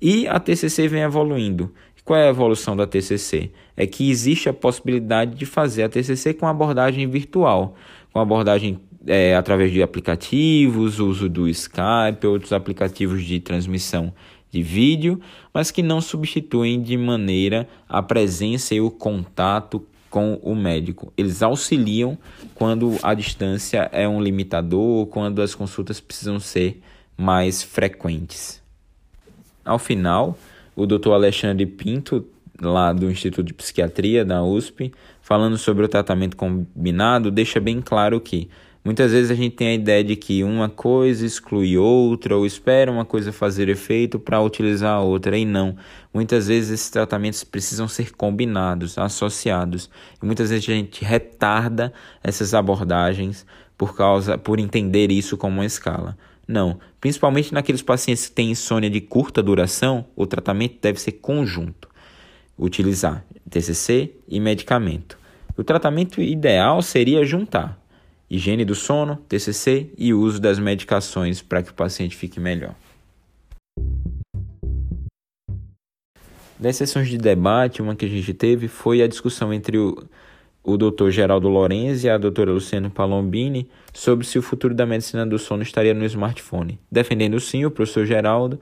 E 0.00 0.28
a 0.28 0.38
TCC 0.38 0.86
vem 0.86 1.02
evoluindo. 1.02 1.74
Qual 2.04 2.16
é 2.16 2.28
a 2.28 2.30
evolução 2.30 2.76
da 2.76 2.86
TCC? 2.86 3.50
É 3.76 3.84
que 3.84 4.08
existe 4.08 4.48
a 4.48 4.52
possibilidade 4.52 5.34
de 5.34 5.44
fazer 5.44 5.82
a 5.82 5.88
TCC 5.88 6.34
com 6.34 6.46
abordagem 6.46 7.08
virtual, 7.08 7.74
com 8.12 8.20
abordagem 8.20 8.78
é, 9.06 9.34
através 9.34 9.72
de 9.72 9.82
aplicativos, 9.82 10.98
uso 10.98 11.28
do 11.28 11.48
Skype, 11.48 12.26
outros 12.26 12.52
aplicativos 12.52 13.24
de 13.24 13.40
transmissão 13.40 14.12
de 14.50 14.62
vídeo, 14.62 15.20
mas 15.54 15.70
que 15.70 15.82
não 15.82 16.00
substituem 16.00 16.82
de 16.82 16.96
maneira 16.96 17.68
a 17.88 18.02
presença 18.02 18.74
e 18.74 18.80
o 18.80 18.90
contato 18.90 19.86
com 20.10 20.34
o 20.42 20.54
médico. 20.54 21.12
Eles 21.16 21.40
auxiliam 21.40 22.18
quando 22.54 22.98
a 23.02 23.14
distância 23.14 23.88
é 23.92 24.08
um 24.08 24.20
limitador, 24.20 25.06
quando 25.06 25.40
as 25.40 25.54
consultas 25.54 26.00
precisam 26.00 26.40
ser 26.40 26.82
mais 27.16 27.62
frequentes. 27.62 28.60
Ao 29.64 29.78
final, 29.78 30.36
o 30.74 30.84
Dr. 30.84 31.10
Alexandre 31.12 31.64
Pinto, 31.64 32.26
lá 32.60 32.92
do 32.92 33.10
Instituto 33.10 33.46
de 33.46 33.54
Psiquiatria 33.54 34.24
da 34.24 34.42
USP, 34.42 34.92
falando 35.22 35.56
sobre 35.56 35.84
o 35.84 35.88
tratamento 35.88 36.36
combinado, 36.36 37.30
deixa 37.30 37.60
bem 37.60 37.80
claro 37.80 38.20
que 38.20 38.48
muitas 38.84 39.12
vezes 39.12 39.30
a 39.30 39.34
gente 39.34 39.56
tem 39.56 39.68
a 39.68 39.74
ideia 39.74 40.02
de 40.02 40.16
que 40.16 40.42
uma 40.42 40.68
coisa 40.68 41.26
exclui 41.26 41.76
outra 41.76 42.36
ou 42.36 42.46
espera 42.46 42.90
uma 42.90 43.04
coisa 43.04 43.32
fazer 43.32 43.68
efeito 43.68 44.18
para 44.18 44.40
utilizar 44.40 44.94
a 44.94 45.00
outra 45.00 45.36
e 45.36 45.44
não. 45.44 45.76
Muitas 46.12 46.48
vezes 46.48 46.70
esses 46.70 46.90
tratamentos 46.90 47.44
precisam 47.44 47.86
ser 47.86 48.12
combinados, 48.12 48.98
associados. 48.98 49.90
E 50.22 50.26
muitas 50.26 50.50
vezes 50.50 50.68
a 50.68 50.72
gente 50.72 51.04
retarda 51.04 51.92
essas 52.22 52.54
abordagens 52.54 53.46
por 53.76 53.96
causa 53.96 54.36
por 54.36 54.58
entender 54.58 55.10
isso 55.10 55.36
como 55.36 55.56
uma 55.56 55.66
escala. 55.66 56.16
Não, 56.46 56.78
principalmente 57.00 57.54
naqueles 57.54 57.82
pacientes 57.82 58.26
que 58.26 58.34
têm 58.34 58.50
insônia 58.50 58.90
de 58.90 59.00
curta 59.00 59.42
duração, 59.42 60.04
o 60.16 60.26
tratamento 60.26 60.78
deve 60.82 61.00
ser 61.00 61.12
conjunto. 61.12 61.88
Utilizar 62.58 63.24
TCC 63.48 64.12
e 64.28 64.40
medicamento. 64.40 65.18
O 65.56 65.64
tratamento 65.64 66.20
ideal 66.20 66.82
seria 66.82 67.24
juntar 67.24 67.79
higiene 68.30 68.64
do 68.64 68.74
sono, 68.74 69.16
TCC 69.28 69.90
e 69.98 70.14
uso 70.14 70.40
das 70.40 70.58
medicações 70.58 71.42
para 71.42 71.62
que 71.62 71.70
o 71.70 71.74
paciente 71.74 72.16
fique 72.16 72.38
melhor. 72.38 72.74
Das 76.58 76.76
sessões 76.76 77.08
de 77.08 77.18
debate, 77.18 77.82
uma 77.82 77.96
que 77.96 78.04
a 78.04 78.08
gente 78.08 78.32
teve 78.32 78.68
foi 78.68 79.02
a 79.02 79.08
discussão 79.08 79.52
entre 79.52 79.78
o 79.78 80.06
o 80.62 80.76
Dr. 80.76 81.10
Geraldo 81.10 81.48
Lorenzi 81.48 82.06
e 82.06 82.10
a 82.10 82.18
doutora 82.18 82.52
Luciana 82.52 82.90
Palombini 82.90 83.68
sobre 83.92 84.26
se 84.26 84.38
o 84.38 84.42
futuro 84.42 84.74
da 84.74 84.86
medicina 84.86 85.26
do 85.26 85.38
sono 85.38 85.62
estaria 85.62 85.94
no 85.94 86.04
smartphone. 86.04 86.78
Defendendo 86.90 87.40
sim 87.40 87.64
o 87.64 87.70
professor 87.70 88.04
Geraldo, 88.04 88.60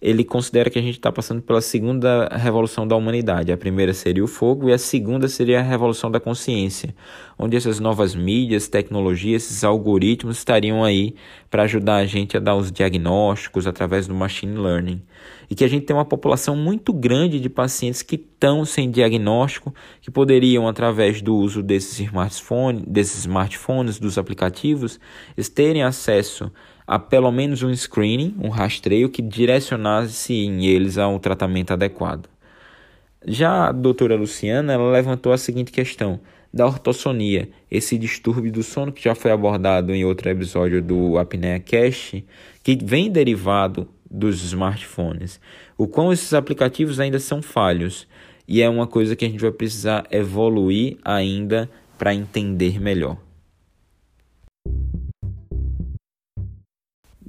ele 0.00 0.24
considera 0.24 0.70
que 0.70 0.78
a 0.78 0.82
gente 0.82 0.94
está 0.94 1.12
passando 1.12 1.42
pela 1.42 1.60
segunda 1.60 2.26
revolução 2.28 2.88
da 2.88 2.96
humanidade. 2.96 3.52
A 3.52 3.56
primeira 3.56 3.92
seria 3.92 4.24
o 4.24 4.26
fogo 4.26 4.70
e 4.70 4.72
a 4.72 4.78
segunda 4.78 5.28
seria 5.28 5.60
a 5.60 5.62
revolução 5.62 6.10
da 6.10 6.18
consciência, 6.18 6.94
onde 7.38 7.56
essas 7.56 7.78
novas 7.78 8.14
mídias, 8.14 8.66
tecnologias, 8.66 9.42
esses 9.42 9.62
algoritmos 9.62 10.38
estariam 10.38 10.82
aí 10.82 11.14
para 11.50 11.64
ajudar 11.64 11.96
a 11.96 12.06
gente 12.06 12.34
a 12.36 12.40
dar 12.40 12.56
os 12.56 12.72
diagnósticos 12.72 13.66
através 13.66 14.06
do 14.06 14.14
machine 14.14 14.56
learning. 14.56 15.02
E 15.50 15.54
que 15.54 15.64
a 15.64 15.68
gente 15.68 15.84
tem 15.84 15.94
uma 15.94 16.04
população 16.04 16.56
muito 16.56 16.92
grande 16.92 17.38
de 17.38 17.50
pacientes 17.50 18.02
que 18.02 18.14
estão 18.14 18.64
sem 18.64 18.90
diagnóstico, 18.90 19.74
que 20.00 20.10
poderiam, 20.10 20.66
através 20.66 21.20
do 21.20 21.34
uso 21.34 21.62
desses 21.62 21.98
smartphones, 22.00 22.84
desses 22.86 23.18
smartphones, 23.20 23.98
dos 23.98 24.16
aplicativos, 24.16 24.98
terem 25.52 25.82
acesso 25.82 26.50
a 26.90 26.98
pelo 26.98 27.30
menos 27.30 27.62
um 27.62 27.72
screening, 27.72 28.34
um 28.42 28.48
rastreio 28.48 29.08
que 29.08 29.22
direcionasse 29.22 30.34
em 30.34 30.66
eles 30.66 30.98
a 30.98 31.06
um 31.06 31.20
tratamento 31.20 31.72
adequado. 31.72 32.28
Já 33.24 33.68
a 33.68 33.72
doutora 33.72 34.16
Luciana 34.16 34.76
levantou 34.76 35.32
a 35.32 35.38
seguinte 35.38 35.70
questão 35.70 36.18
da 36.52 36.66
ortossonia, 36.66 37.48
esse 37.70 37.96
distúrbio 37.96 38.50
do 38.50 38.64
sono 38.64 38.90
que 38.90 39.04
já 39.04 39.14
foi 39.14 39.30
abordado 39.30 39.94
em 39.94 40.04
outro 40.04 40.30
episódio 40.30 40.82
do 40.82 41.16
Apnea 41.16 41.60
Cash, 41.60 42.24
que 42.60 42.76
vem 42.84 43.08
derivado 43.08 43.86
dos 44.10 44.42
smartphones. 44.42 45.40
O 45.78 45.86
quão 45.86 46.12
esses 46.12 46.34
aplicativos 46.34 46.98
ainda 46.98 47.20
são 47.20 47.40
falhos 47.40 48.08
e 48.48 48.60
é 48.60 48.68
uma 48.68 48.88
coisa 48.88 49.14
que 49.14 49.24
a 49.24 49.28
gente 49.28 49.40
vai 49.40 49.52
precisar 49.52 50.08
evoluir 50.10 50.98
ainda 51.04 51.70
para 51.96 52.12
entender 52.12 52.80
melhor. 52.80 53.16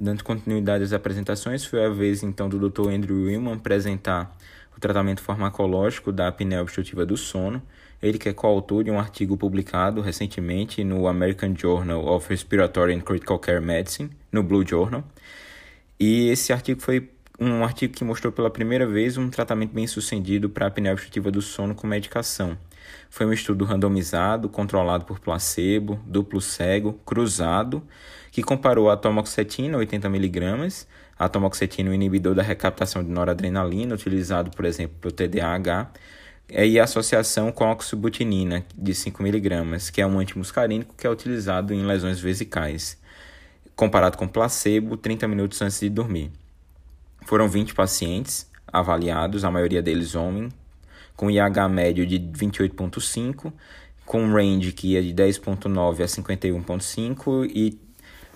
Dando 0.02 0.24
continuidade 0.24 0.82
às 0.82 0.92
apresentações, 0.92 1.64
foi 1.64 1.86
a 1.86 1.88
vez 1.88 2.24
então 2.24 2.48
do 2.48 2.58
Dr. 2.58 2.88
Andrew 2.88 3.26
Willman 3.26 3.54
apresentar 3.54 4.36
o 4.76 4.80
tratamento 4.80 5.22
farmacológico 5.22 6.10
da 6.10 6.26
apneia 6.26 6.60
obstrutiva 6.60 7.06
do 7.06 7.16
sono. 7.16 7.62
Ele 8.02 8.18
que 8.18 8.28
é 8.28 8.32
coautor 8.32 8.82
de 8.82 8.90
um 8.90 8.98
artigo 8.98 9.36
publicado 9.36 10.00
recentemente 10.00 10.82
no 10.82 11.06
American 11.06 11.54
Journal 11.56 12.04
of 12.04 12.28
Respiratory 12.28 12.94
and 12.94 13.02
Critical 13.02 13.38
Care 13.38 13.60
Medicine, 13.60 14.10
no 14.32 14.42
Blue 14.42 14.66
Journal. 14.66 15.04
E 16.00 16.30
esse 16.30 16.52
artigo 16.52 16.80
foi 16.80 17.08
um 17.42 17.64
artigo 17.64 17.92
que 17.92 18.04
mostrou 18.04 18.32
pela 18.32 18.50
primeira 18.50 18.86
vez 18.86 19.16
um 19.16 19.28
tratamento 19.28 19.72
bem 19.72 19.86
sucedido 19.86 20.48
para 20.48 20.66
a 20.66 20.68
apneia 20.68 20.92
obstrutiva 20.92 21.30
do 21.30 21.42
sono 21.42 21.74
com 21.74 21.86
medicação. 21.86 22.56
Foi 23.10 23.26
um 23.26 23.32
estudo 23.32 23.64
randomizado, 23.64 24.48
controlado 24.48 25.04
por 25.04 25.18
placebo, 25.18 25.98
duplo 26.06 26.40
cego, 26.40 26.92
cruzado, 27.04 27.82
que 28.30 28.42
comparou 28.42 28.90
a 28.90 28.96
tomoxetina, 28.96 29.76
80mg, 29.78 30.86
a 31.18 31.28
tomoxetina, 31.28 31.90
o 31.90 31.94
inibidor 31.94 32.34
da 32.34 32.42
recaptação 32.42 33.02
de 33.02 33.10
noradrenalina, 33.10 33.94
utilizado, 33.94 34.50
por 34.52 34.64
exemplo, 34.64 34.96
para 35.00 35.08
o 35.08 35.12
TDAH, 35.12 35.90
e 36.48 36.78
a 36.78 36.84
associação 36.84 37.50
com 37.50 37.70
oxubutinina, 37.70 38.64
de 38.74 38.92
5mg, 38.92 39.90
que 39.90 40.00
é 40.00 40.06
um 40.06 40.18
antimuscarínico 40.18 40.94
que 40.96 41.06
é 41.06 41.10
utilizado 41.10 41.74
em 41.74 41.84
lesões 41.84 42.20
vesicais, 42.20 42.98
comparado 43.74 44.16
com 44.16 44.28
placebo 44.28 44.96
30 44.96 45.26
minutos 45.26 45.60
antes 45.60 45.80
de 45.80 45.88
dormir. 45.88 46.41
Foram 47.24 47.48
20 47.48 47.74
pacientes 47.74 48.50
avaliados, 48.66 49.44
a 49.44 49.50
maioria 49.50 49.82
deles 49.82 50.14
homens, 50.14 50.52
com 51.16 51.30
IH 51.30 51.68
médio 51.68 52.06
de 52.06 52.18
28,5, 52.18 53.52
com 54.04 54.32
range 54.32 54.72
que 54.72 54.92
ia 54.92 55.02
de 55.02 55.14
10,9 55.14 56.02
a 56.02 56.06
51,5 56.06 57.50
e 57.54 57.78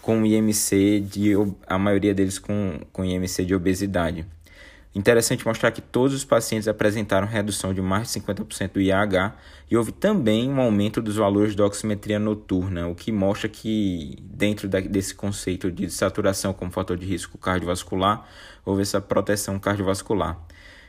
com 0.00 0.24
IMC 0.24 1.00
de 1.00 1.32
a 1.66 1.76
maioria 1.78 2.14
deles 2.14 2.38
com, 2.38 2.80
com 2.92 3.04
IMC 3.04 3.44
de 3.44 3.54
obesidade. 3.54 4.24
Interessante 4.96 5.46
mostrar 5.46 5.72
que 5.72 5.82
todos 5.82 6.14
os 6.14 6.24
pacientes 6.24 6.66
apresentaram 6.66 7.26
redução 7.26 7.74
de 7.74 7.82
mais 7.82 8.10
de 8.10 8.18
50% 8.18 8.72
do 8.72 8.80
IAH 8.80 9.36
e 9.70 9.76
houve 9.76 9.92
também 9.92 10.48
um 10.48 10.58
aumento 10.58 11.02
dos 11.02 11.16
valores 11.16 11.54
da 11.54 11.66
oximetria 11.66 12.18
noturna, 12.18 12.88
o 12.88 12.94
que 12.94 13.12
mostra 13.12 13.46
que, 13.46 14.16
dentro 14.22 14.66
desse 14.66 15.14
conceito 15.14 15.70
de 15.70 15.90
saturação 15.90 16.54
como 16.54 16.70
fator 16.70 16.96
de 16.96 17.04
risco 17.04 17.36
cardiovascular, 17.36 18.26
houve 18.66 18.82
essa 18.82 19.00
proteção 19.00 19.58
cardiovascular. 19.58 20.36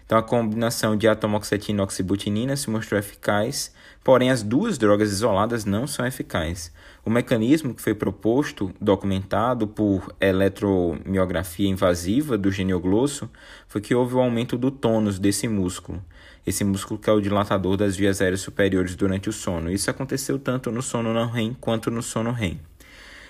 Então, 0.07 0.17
a 0.17 0.23
combinação 0.23 0.95
de 0.95 1.05
atomoxetina 1.05 1.81
e 1.81 1.83
oxibutinina 1.83 2.55
se 2.55 2.69
mostrou 2.69 2.97
eficaz, 2.97 3.73
porém 4.05 4.31
as 4.31 4.41
duas 4.41 4.77
drogas 4.77 5.11
isoladas 5.11 5.65
não 5.65 5.85
são 5.85 6.07
eficazes. 6.07 6.71
O 7.03 7.09
mecanismo 7.09 7.73
que 7.73 7.81
foi 7.81 7.93
proposto, 7.93 8.71
documentado 8.79 9.67
por 9.67 10.15
eletromiografia 10.19 11.67
invasiva 11.67 12.37
do 12.37 12.49
genioglosso, 12.49 13.29
foi 13.67 13.81
que 13.81 13.93
houve 13.93 14.15
o 14.15 14.17
um 14.17 14.21
aumento 14.21 14.57
do 14.57 14.71
tônus 14.71 15.19
desse 15.19 15.45
músculo. 15.47 16.01
Esse 16.45 16.63
músculo 16.63 16.97
que 16.97 17.09
é 17.09 17.13
o 17.13 17.19
dilatador 17.19 17.75
das 17.75 17.97
vias 17.97 18.21
aéreas 18.21 18.39
superiores 18.39 18.95
durante 18.95 19.27
o 19.27 19.33
sono. 19.33 19.69
Isso 19.69 19.91
aconteceu 19.91 20.39
tanto 20.39 20.71
no 20.71 20.81
sono 20.81 21.13
não 21.13 21.29
REM 21.29 21.53
quanto 21.59 21.91
no 21.91 22.01
sono 22.01 22.31
REM. 22.31 22.61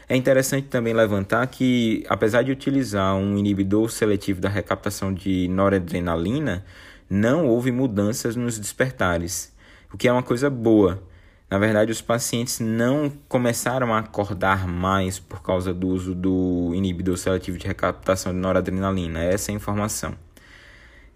É 0.10 0.16
interessante 0.16 0.70
também 0.70 0.94
levantar 0.94 1.46
que, 1.48 2.06
apesar 2.08 2.42
de 2.42 2.52
utilizar 2.52 3.16
um 3.16 3.38
inibidor 3.38 3.90
seletivo 3.90 4.40
da 4.40 4.48
recaptação 4.48 5.14
de 5.14 5.50
noradrenalina, 5.50 6.64
não 7.10 7.46
houve 7.46 7.74
mudanças 7.74 8.36
nos 8.36 8.58
despertares, 8.58 9.54
o 9.94 9.98
que 9.98 10.08
é 10.08 10.12
uma 10.12 10.24
coisa 10.24 10.50
boa. 10.50 11.04
Na 11.50 11.58
verdade, 11.58 11.92
os 11.92 12.02
pacientes 12.02 12.62
não 12.62 13.12
começaram 13.28 13.94
a 13.94 14.00
acordar 14.00 14.66
mais 14.66 15.20
por 15.20 15.42
causa 15.42 15.74
do 15.74 15.88
uso 15.90 16.16
do 16.16 16.72
inibidor 16.74 17.18
seletivo 17.18 17.58
de 17.58 17.68
recaptação 17.68 18.34
de 18.34 18.40
noradrenalina. 18.40 19.22
Essa 19.22 19.52
é 19.52 19.54
a 19.54 19.56
informação. 19.56 20.16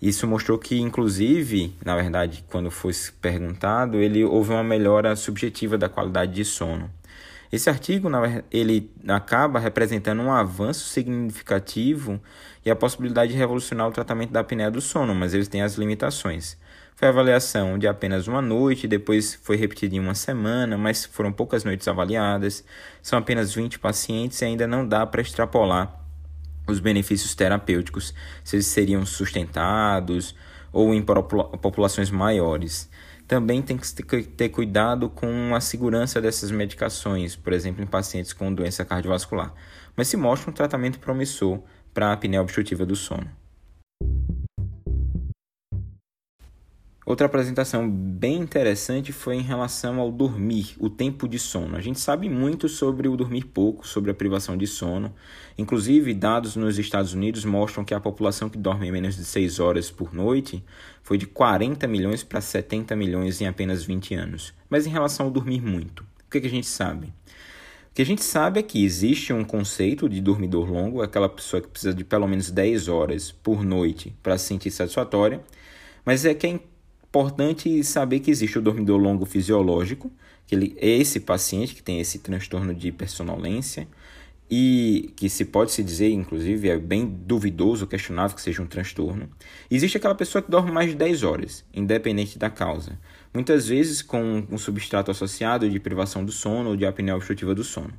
Isso 0.02 0.28
mostrou 0.28 0.58
que, 0.58 0.80
inclusive, 0.80 1.76
na 1.86 1.96
verdade, 1.96 2.44
quando 2.50 2.72
foi 2.72 2.92
perguntado, 3.22 3.98
ele 3.98 4.24
houve 4.24 4.52
uma 4.52 4.64
melhora 4.64 5.16
subjetiva 5.16 5.78
da 5.78 5.88
qualidade 5.88 6.34
de 6.34 6.44
sono. 6.44 6.90
Esse 7.52 7.70
artigo 7.70 8.08
ele 8.50 8.90
acaba 9.08 9.60
representando 9.60 10.22
um 10.22 10.32
avanço 10.32 10.88
significativo 10.88 12.22
e 12.66 12.72
a 12.72 12.76
possibilidade 12.76 13.34
de 13.34 13.38
revolucionar 13.38 13.88
o 13.88 13.92
tratamento 13.92 14.32
da 14.32 14.40
apneia 14.40 14.72
do 14.72 14.80
sono, 14.80 15.14
mas 15.14 15.34
eles 15.34 15.50
têm 15.50 15.62
as 15.62 15.76
limitações. 15.76 16.58
Foi 16.96 17.08
avaliação 17.08 17.80
de 17.80 17.88
apenas 17.88 18.28
uma 18.28 18.42
noite, 18.42 18.88
depois 18.88 19.34
foi 19.34 19.58
repetido 19.58 19.96
em 19.96 20.00
uma 20.00 20.14
semana, 20.14 20.78
mas 20.78 21.04
foram 21.04 21.32
poucas 21.32 21.64
noites 21.64 21.88
avaliadas. 21.88 22.64
São 23.02 23.18
apenas 23.18 23.54
20 23.54 23.80
pacientes 23.80 24.40
e 24.42 24.46
ainda 24.46 24.68
não 24.68 24.88
dá 24.88 25.06
para 25.06 25.22
extrapolar 25.22 26.00
os 26.68 26.80
benefícios 26.80 27.34
terapêuticos, 27.34 28.14
se 28.44 28.56
eles 28.56 28.68
seriam 28.68 29.06
sustentados 29.06 30.36
ou 30.72 30.94
em 30.94 31.02
populações 31.02 32.12
maiores. 32.12 32.90
Também 33.32 33.62
tem 33.62 33.78
que 33.78 33.88
ter 34.24 34.50
cuidado 34.50 35.10
com 35.10 35.56
a 35.56 35.62
segurança 35.62 36.20
dessas 36.20 36.52
medicações, 36.52 37.34
por 37.34 37.54
exemplo, 37.54 37.82
em 37.82 37.88
pacientes 37.88 38.34
com 38.34 38.54
doença 38.54 38.84
cardiovascular, 38.84 39.54
mas 39.96 40.10
se 40.10 40.18
mostra 40.18 40.52
um 40.52 40.54
tratamento 40.54 41.00
promissor 41.00 41.62
para 41.94 42.08
a 42.08 42.12
apneia 42.12 42.42
obstrutiva 42.42 42.86
do 42.86 42.94
sono. 42.94 43.32
Outra 47.04 47.26
apresentação 47.26 47.90
bem 47.90 48.38
interessante 48.38 49.12
foi 49.12 49.36
em 49.36 49.42
relação 49.42 50.00
ao 50.00 50.12
dormir, 50.12 50.76
o 50.80 50.88
tempo 50.88 51.28
de 51.28 51.40
sono. 51.40 51.76
A 51.76 51.82
gente 51.82 52.00
sabe 52.00 52.30
muito 52.30 52.70
sobre 52.70 53.08
o 53.08 53.18
dormir 53.18 53.46
pouco, 53.46 53.88
sobre 53.88 54.12
a 54.12 54.14
privação 54.14 54.56
de 54.56 54.68
sono. 54.68 55.12
Inclusive, 55.58 56.14
dados 56.14 56.56
nos 56.56 56.78
Estados 56.78 57.16
Unidos 57.16 57.44
mostram 57.44 57.84
que 57.84 57.96
a 57.96 58.00
população 58.00 58.50
que 58.50 58.58
dorme 58.58 58.92
menos 58.92 59.16
de 59.16 59.26
6 59.26 59.60
horas 59.60 59.90
por 59.90 60.14
noite 60.14 60.64
foi 61.02 61.18
de 61.18 61.26
40 61.26 61.88
milhões 61.88 62.24
para 62.24 62.40
70 62.40 62.96
milhões 62.96 63.42
em 63.42 63.48
apenas 63.48 63.84
20 63.84 64.14
anos. 64.14 64.54
Mas 64.70 64.86
em 64.86 64.92
relação 64.92 65.26
ao 65.26 65.32
dormir 65.32 65.60
muito, 65.60 66.02
o 66.02 66.30
que, 66.30 66.40
que 66.40 66.48
a 66.48 66.52
gente 66.52 66.68
sabe? 66.68 67.08
O 67.08 67.94
que 67.96 68.04
a 68.04 68.06
gente 68.06 68.24
sabe 68.24 68.60
é 68.60 68.64
que 68.64 68.86
existe 68.86 69.34
um 69.34 69.44
conceito 69.44 70.08
de 70.08 70.22
dormidor 70.22 70.72
longo, 70.72 71.02
aquela 71.02 71.28
pessoa 71.28 71.62
que 71.62 71.68
precisa 71.68 71.96
de 71.96 72.04
pelo 72.04 72.28
menos 72.28 72.52
10 72.52 72.88
horas 72.88 73.32
por 73.32 73.66
noite 73.66 74.16
para 74.22 74.38
se 74.38 74.46
sentir 74.46 74.70
satisfatória, 74.70 75.42
mas 76.06 76.26
é 76.26 76.34
que 76.34 76.48
é 76.48 76.60
importante 77.12 77.84
saber 77.84 78.22
que 78.22 78.32
existe 78.32 78.58
o 78.58 78.62
dormidor 78.62 78.98
longo 78.98 79.26
fisiológico, 79.26 80.10
que 80.48 80.56
ele 80.56 80.78
é 80.80 80.88
esse 80.88 81.20
paciente 81.20 81.76
que 81.76 81.84
tem 81.84 82.00
esse 82.00 82.20
transtorno 82.20 82.74
de 82.74 82.88
hipersonolência 82.88 83.86
e 84.50 85.14
que 85.18 85.30
se 85.30 85.44
pode 85.44 85.74
se 85.74 85.84
dizer, 85.84 86.10
inclusive, 86.10 86.70
é 86.70 86.78
bem 86.78 87.06
duvidoso, 87.06 87.86
questionável 87.86 88.34
que 88.34 88.42
seja 88.42 88.62
um 88.62 88.66
transtorno. 88.66 89.30
Existe 89.70 89.98
aquela 89.98 90.16
pessoa 90.16 90.42
que 90.42 90.50
dorme 90.50 90.72
mais 90.72 90.90
de 90.90 90.96
10 90.96 91.24
horas, 91.24 91.66
independente 91.74 92.40
da 92.40 92.50
causa, 92.50 92.98
muitas 93.34 93.68
vezes 93.68 94.02
com 94.02 94.46
um 94.50 94.58
substrato 94.58 95.12
associado 95.12 95.70
de 95.70 95.80
privação 95.82 96.24
do 96.24 96.32
sono 96.32 96.70
ou 96.70 96.78
de 96.78 96.86
apneia 96.86 97.16
obstrutiva 97.18 97.54
do 97.54 97.64
sono. 97.64 97.94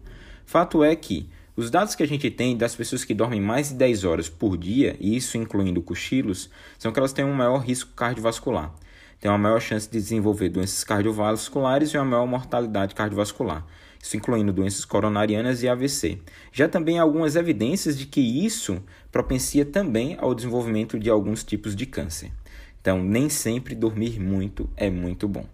Fato 0.46 0.82
é 0.82 0.96
que 0.96 1.28
os 1.54 1.70
dados 1.70 1.94
que 1.94 2.02
a 2.02 2.08
gente 2.08 2.30
tem 2.30 2.56
das 2.56 2.74
pessoas 2.74 3.04
que 3.04 3.12
dormem 3.12 3.42
mais 3.42 3.68
de 3.68 3.74
10 3.74 4.04
horas 4.04 4.30
por 4.30 4.56
dia, 4.56 4.96
e 4.98 5.14
isso 5.14 5.36
incluindo 5.36 5.82
cochilos, 5.82 6.48
são 6.78 6.90
que 6.90 6.98
elas 6.98 7.12
têm 7.12 7.26
um 7.26 7.34
maior 7.34 7.58
risco 7.58 7.92
cardiovascular. 7.94 8.74
Têm 9.22 9.30
uma 9.30 9.38
maior 9.38 9.60
chance 9.60 9.88
de 9.88 10.00
desenvolver 10.00 10.48
doenças 10.48 10.82
cardiovasculares 10.82 11.90
e 11.90 11.96
uma 11.96 12.04
maior 12.04 12.26
mortalidade 12.26 12.92
cardiovascular, 12.92 13.64
isso 14.02 14.16
incluindo 14.16 14.52
doenças 14.52 14.84
coronarianas 14.84 15.62
e 15.62 15.68
AVC. 15.68 16.18
Já 16.52 16.68
também 16.68 16.98
há 16.98 17.02
algumas 17.02 17.36
evidências 17.36 17.96
de 17.96 18.04
que 18.04 18.20
isso 18.20 18.82
propicia 19.12 19.64
também 19.64 20.16
ao 20.18 20.34
desenvolvimento 20.34 20.98
de 20.98 21.08
alguns 21.08 21.44
tipos 21.44 21.76
de 21.76 21.86
câncer. 21.86 22.32
Então, 22.80 23.00
nem 23.00 23.28
sempre 23.28 23.76
dormir 23.76 24.18
muito 24.18 24.68
é 24.76 24.90
muito 24.90 25.28
bom. 25.28 25.46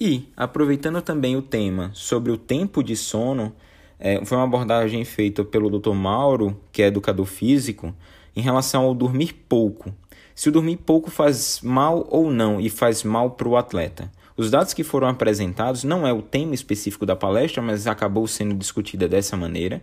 E, 0.00 0.28
aproveitando 0.36 1.02
também 1.02 1.34
o 1.34 1.42
tema 1.42 1.90
sobre 1.92 2.30
o 2.30 2.38
tempo 2.38 2.84
de 2.84 2.94
sono, 2.94 3.52
é, 3.98 4.24
foi 4.24 4.38
uma 4.38 4.44
abordagem 4.44 5.04
feita 5.04 5.44
pelo 5.44 5.68
Dr. 5.68 5.92
Mauro, 5.92 6.60
que 6.70 6.82
é 6.82 6.86
educador 6.86 7.26
físico, 7.26 7.92
em 8.36 8.40
relação 8.40 8.84
ao 8.84 8.94
dormir 8.94 9.32
pouco. 9.48 9.94
Se 10.34 10.48
o 10.48 10.52
dormir 10.52 10.78
pouco 10.78 11.10
faz 11.10 11.60
mal 11.62 12.06
ou 12.10 12.30
não 12.30 12.60
e 12.60 12.68
faz 12.68 13.02
mal 13.04 13.30
para 13.30 13.48
o 13.48 13.56
atleta. 13.56 14.10
Os 14.36 14.50
dados 14.50 14.74
que 14.74 14.82
foram 14.82 15.06
apresentados 15.06 15.84
não 15.84 16.06
é 16.06 16.12
o 16.12 16.20
tema 16.20 16.54
específico 16.54 17.06
da 17.06 17.14
palestra, 17.14 17.62
mas 17.62 17.86
acabou 17.86 18.26
sendo 18.26 18.54
discutida 18.54 19.06
dessa 19.06 19.36
maneira, 19.36 19.80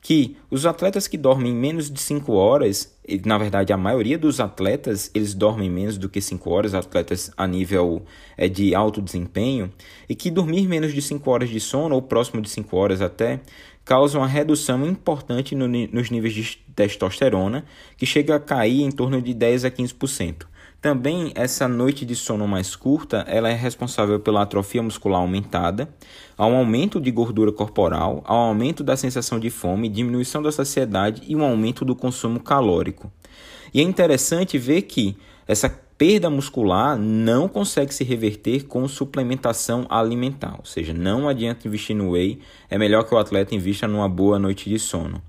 que 0.00 0.38
os 0.50 0.64
atletas 0.64 1.06
que 1.06 1.18
dormem 1.18 1.52
menos 1.52 1.90
de 1.90 2.00
5 2.00 2.32
horas, 2.32 2.96
na 3.26 3.36
verdade 3.36 3.72
a 3.72 3.76
maioria 3.76 4.16
dos 4.16 4.40
atletas, 4.40 5.10
eles 5.14 5.34
dormem 5.34 5.68
menos 5.68 5.98
do 5.98 6.08
que 6.08 6.22
5 6.22 6.48
horas, 6.50 6.72
atletas 6.72 7.30
a 7.36 7.46
nível 7.46 8.02
é, 8.38 8.48
de 8.48 8.74
alto 8.74 9.02
desempenho, 9.02 9.70
e 10.08 10.14
que 10.14 10.30
dormir 10.30 10.66
menos 10.66 10.94
de 10.94 11.02
5 11.02 11.30
horas 11.30 11.50
de 11.50 11.60
sono, 11.60 11.94
ou 11.94 12.00
próximo 12.00 12.40
de 12.40 12.48
5 12.48 12.74
horas 12.74 13.02
até, 13.02 13.40
causa 13.90 14.18
uma 14.18 14.26
redução 14.28 14.86
importante 14.86 15.56
no, 15.56 15.66
nos 15.66 16.10
níveis 16.10 16.32
de 16.32 16.58
testosterona, 16.76 17.64
que 17.96 18.06
chega 18.06 18.36
a 18.36 18.38
cair 18.38 18.82
em 18.82 18.90
torno 18.92 19.20
de 19.20 19.34
10 19.34 19.64
a 19.64 19.70
15%. 19.70 20.46
Também 20.80 21.32
essa 21.34 21.66
noite 21.66 22.06
de 22.06 22.14
sono 22.14 22.46
mais 22.46 22.76
curta, 22.76 23.24
ela 23.26 23.50
é 23.50 23.52
responsável 23.52 24.20
pela 24.20 24.42
atrofia 24.42 24.80
muscular 24.80 25.20
aumentada, 25.20 25.92
ao 26.38 26.54
aumento 26.54 27.00
de 27.00 27.10
gordura 27.10 27.50
corporal, 27.50 28.22
ao 28.24 28.38
aumento 28.38 28.84
da 28.84 28.96
sensação 28.96 29.40
de 29.40 29.50
fome, 29.50 29.88
diminuição 29.88 30.40
da 30.40 30.52
saciedade 30.52 31.22
e 31.26 31.34
um 31.34 31.42
aumento 31.42 31.84
do 31.84 31.96
consumo 31.96 32.38
calórico. 32.38 33.10
E 33.74 33.80
é 33.80 33.82
interessante 33.82 34.56
ver 34.56 34.82
que 34.82 35.16
essa 35.48 35.68
perda 36.00 36.30
muscular 36.30 36.96
não 36.96 37.46
consegue 37.46 37.92
se 37.92 38.02
reverter 38.04 38.64
com 38.64 38.88
suplementação 38.88 39.84
alimentar, 39.90 40.54
ou 40.56 40.64
seja, 40.64 40.94
não 40.94 41.28
adianta 41.28 41.68
investir 41.68 41.94
no 41.94 42.12
whey, 42.12 42.40
é 42.70 42.78
melhor 42.78 43.04
que 43.04 43.14
o 43.14 43.18
atleta 43.18 43.54
invista 43.54 43.86
numa 43.86 44.08
boa 44.08 44.38
noite 44.38 44.70
de 44.70 44.78
sono. 44.78 45.20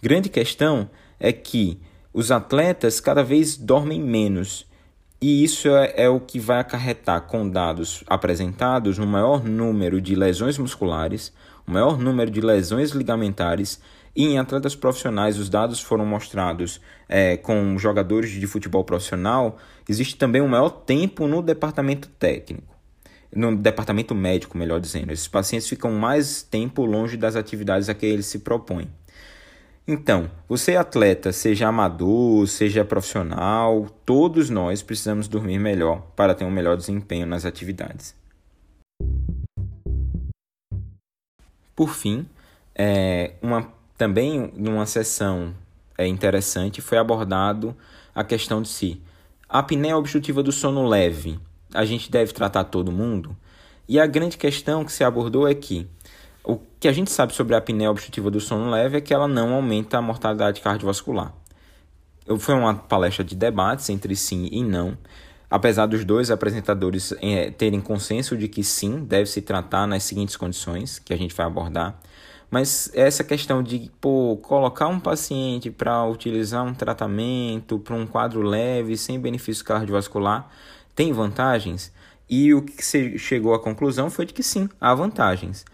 Grande 0.00 0.30
questão 0.30 0.88
é 1.20 1.34
que 1.34 1.78
os 2.14 2.30
atletas 2.30 2.98
cada 2.98 3.22
vez 3.22 3.58
dormem 3.58 4.00
menos 4.00 4.64
e 5.20 5.44
isso 5.44 5.68
é, 5.68 5.92
é, 5.96 6.08
o 6.08 6.18
que 6.18 6.40
vai 6.40 6.60
acarretar 6.60 7.20
com 7.26 7.46
dados 7.46 8.02
apresentados 8.06 8.96
no 8.96 9.06
maior 9.06 9.44
número 9.44 10.00
de 10.00 10.14
lesões 10.14 10.56
musculares, 10.56 11.30
o 11.66 11.72
maior 11.72 11.98
número 11.98 12.30
de 12.30 12.40
lesões 12.40 12.92
ligamentares 12.92 13.82
e 14.16 14.24
em 14.24 14.38
atletas 14.38 14.74
profissionais 14.74 15.38
os 15.38 15.50
dados 15.50 15.80
foram 15.80 16.06
mostrados 16.06 16.80
é, 17.06 17.36
com 17.36 17.78
jogadores 17.78 18.30
de 18.30 18.46
futebol 18.46 18.82
profissional, 18.82 19.58
existe 19.86 20.16
também 20.16 20.40
um 20.40 20.48
maior 20.48 20.70
tempo 20.70 21.26
no 21.26 21.42
departamento 21.42 22.08
técnico, 22.18 22.74
no 23.34 23.54
departamento 23.54 24.14
médico, 24.14 24.56
melhor 24.56 24.80
dizendo. 24.80 25.12
Esses 25.12 25.28
pacientes 25.28 25.68
ficam 25.68 25.92
mais 25.92 26.42
tempo 26.42 26.86
longe 26.86 27.18
das 27.18 27.36
atividades 27.36 27.90
a 27.90 27.94
que 27.94 28.06
eles 28.06 28.24
se 28.26 28.38
propõem. 28.38 28.88
Então, 29.86 30.28
você 30.48 30.72
é 30.72 30.76
atleta, 30.78 31.30
seja 31.30 31.68
amador, 31.68 32.48
seja 32.48 32.84
profissional, 32.84 33.86
todos 34.04 34.50
nós 34.50 34.82
precisamos 34.82 35.28
dormir 35.28 35.60
melhor 35.60 36.00
para 36.16 36.34
ter 36.34 36.44
um 36.44 36.50
melhor 36.50 36.76
desempenho 36.76 37.26
nas 37.26 37.44
atividades. 37.44 38.12
Por 41.76 41.90
fim, 41.90 42.26
é, 42.74 43.34
uma, 43.40 43.70
também 43.96 44.52
numa 44.56 44.86
sessão 44.86 45.54
é, 45.96 46.06
interessante 46.06 46.80
foi 46.80 46.98
abordado 46.98 47.76
a 48.14 48.22
questão 48.24 48.62
de 48.62 48.68
se 48.68 49.00
a 49.48 49.60
apneia 49.60 49.96
obstrutiva 49.96 50.42
do 50.42 50.52
sono 50.52 50.86
leve 50.86 51.38
a 51.74 51.84
gente 51.84 52.10
deve 52.10 52.32
tratar 52.32 52.64
todo 52.64 52.90
mundo? 52.90 53.36
E 53.88 54.00
a 54.00 54.06
grande 54.06 54.36
questão 54.36 54.84
que 54.84 54.92
se 54.92 55.04
abordou 55.04 55.46
é 55.46 55.54
que 55.54 55.86
o 56.42 56.58
que 56.80 56.88
a 56.88 56.92
gente 56.92 57.10
sabe 57.10 57.34
sobre 57.34 57.54
a 57.54 57.58
apneia 57.58 57.90
obstrutiva 57.90 58.30
do 58.30 58.40
sono 58.40 58.70
leve 58.70 58.98
é 58.98 59.00
que 59.00 59.12
ela 59.12 59.28
não 59.28 59.54
aumenta 59.54 59.98
a 59.98 60.02
mortalidade 60.02 60.60
cardiovascular. 60.60 61.32
Foi 62.38 62.54
uma 62.54 62.74
palestra 62.74 63.24
de 63.24 63.36
debates 63.36 63.88
entre 63.88 64.16
sim 64.16 64.48
e 64.50 64.62
não, 64.62 64.96
apesar 65.50 65.86
dos 65.86 66.04
dois 66.04 66.30
apresentadores 66.30 67.12
é, 67.20 67.50
terem 67.50 67.80
consenso 67.80 68.36
de 68.36 68.48
que 68.48 68.64
sim, 68.64 69.04
deve 69.04 69.26
se 69.26 69.42
tratar 69.42 69.86
nas 69.86 70.02
seguintes 70.02 70.36
condições 70.36 70.98
que 70.98 71.12
a 71.12 71.16
gente 71.16 71.34
vai 71.34 71.46
abordar. 71.46 71.96
Mas 72.50 72.90
essa 72.94 73.24
questão 73.24 73.62
de 73.62 73.90
pô, 74.00 74.38
colocar 74.40 74.86
um 74.86 75.00
paciente 75.00 75.70
para 75.70 76.04
utilizar 76.04 76.64
um 76.64 76.74
tratamento 76.74 77.78
para 77.78 77.94
um 77.94 78.06
quadro 78.06 78.40
leve, 78.42 78.96
sem 78.96 79.18
benefício 79.18 79.64
cardiovascular, 79.64 80.48
tem 80.94 81.12
vantagens? 81.12 81.92
E 82.28 82.54
o 82.54 82.62
que 82.62 82.84
se 82.84 83.18
chegou 83.18 83.54
à 83.54 83.58
conclusão 83.58 84.10
foi 84.10 84.26
de 84.26 84.32
que 84.32 84.42
sim, 84.42 84.68
há 84.80 84.94
vantagens. 84.94 85.64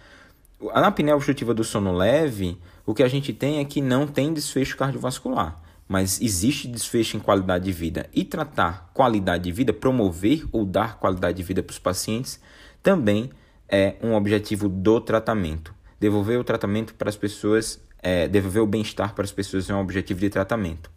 Na 0.61 0.88
apneia 0.88 1.16
obstrutiva 1.16 1.52
do 1.52 1.64
sono 1.64 1.92
leve, 1.92 2.58
o 2.87 2.94
que 2.94 3.02
a 3.02 3.08
gente 3.08 3.32
tem 3.32 3.58
é 3.58 3.64
que 3.64 3.80
não 3.80 4.06
tem 4.06 4.32
desfecho 4.32 4.76
cardiovascular, 4.76 5.61
mas 5.88 6.20
existe 6.20 6.68
desfecho 6.68 7.16
em 7.16 7.20
qualidade 7.20 7.64
de 7.64 7.72
vida. 7.72 8.08
E 8.14 8.24
tratar 8.24 8.90
qualidade 8.94 9.44
de 9.44 9.52
vida, 9.52 9.72
promover 9.72 10.44
ou 10.52 10.64
dar 10.64 10.98
qualidade 10.98 11.37
de 11.37 11.42
vida 11.42 11.62
para 11.62 11.72
os 11.72 11.78
pacientes, 11.78 12.40
também 12.82 13.30
é 13.68 13.96
um 14.02 14.14
objetivo 14.14 14.68
do 14.68 15.00
tratamento. 15.00 15.74
Devolver 16.03 16.37
o 16.37 16.43
tratamento 16.43 16.95
para 16.95 17.09
as 17.09 17.15
pessoas, 17.15 17.81
é, 18.03 18.27
devolver 18.27 18.61
o 18.61 18.67
bem-estar 18.67 19.15
para 19.15 19.23
as 19.23 19.31
pessoas 19.31 19.71
é 19.71 19.75
um 19.75 19.79
objetivo 19.79 20.19
de 20.19 20.29
tratamento. 20.29 20.91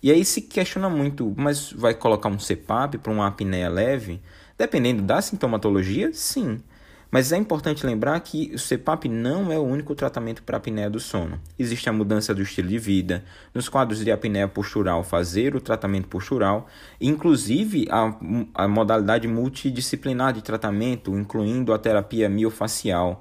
E 0.00 0.12
aí 0.12 0.24
se 0.24 0.42
questiona 0.42 0.88
muito, 0.88 1.34
mas 1.36 1.72
vai 1.72 1.92
colocar 1.92 2.28
um 2.28 2.38
CPAP 2.38 2.98
para 2.98 3.12
uma 3.12 3.26
apneia 3.26 3.68
leve? 3.68 4.22
Dependendo 4.56 5.02
da 5.02 5.20
sintomatologia, 5.20 6.12
sim. 6.14 6.62
Mas 7.10 7.32
é 7.32 7.36
importante 7.36 7.84
lembrar 7.84 8.20
que 8.20 8.52
o 8.54 8.58
CPAP 8.58 9.08
não 9.08 9.50
é 9.50 9.58
o 9.58 9.64
único 9.64 9.92
tratamento 9.92 10.40
para 10.44 10.58
apneia 10.58 10.88
do 10.88 11.00
sono. 11.00 11.40
Existe 11.58 11.88
a 11.88 11.92
mudança 11.92 12.32
do 12.32 12.42
estilo 12.42 12.68
de 12.68 12.78
vida, 12.78 13.24
nos 13.52 13.68
quadros 13.68 14.04
de 14.04 14.12
apneia 14.12 14.46
postural, 14.46 15.02
fazer 15.02 15.56
o 15.56 15.60
tratamento 15.60 16.06
postural, 16.06 16.68
inclusive 17.00 17.88
a, 17.90 18.16
a 18.54 18.68
modalidade 18.68 19.26
multidisciplinar 19.26 20.32
de 20.32 20.42
tratamento, 20.42 21.12
incluindo 21.18 21.72
a 21.72 21.78
terapia 21.78 22.28
miofacial, 22.28 23.20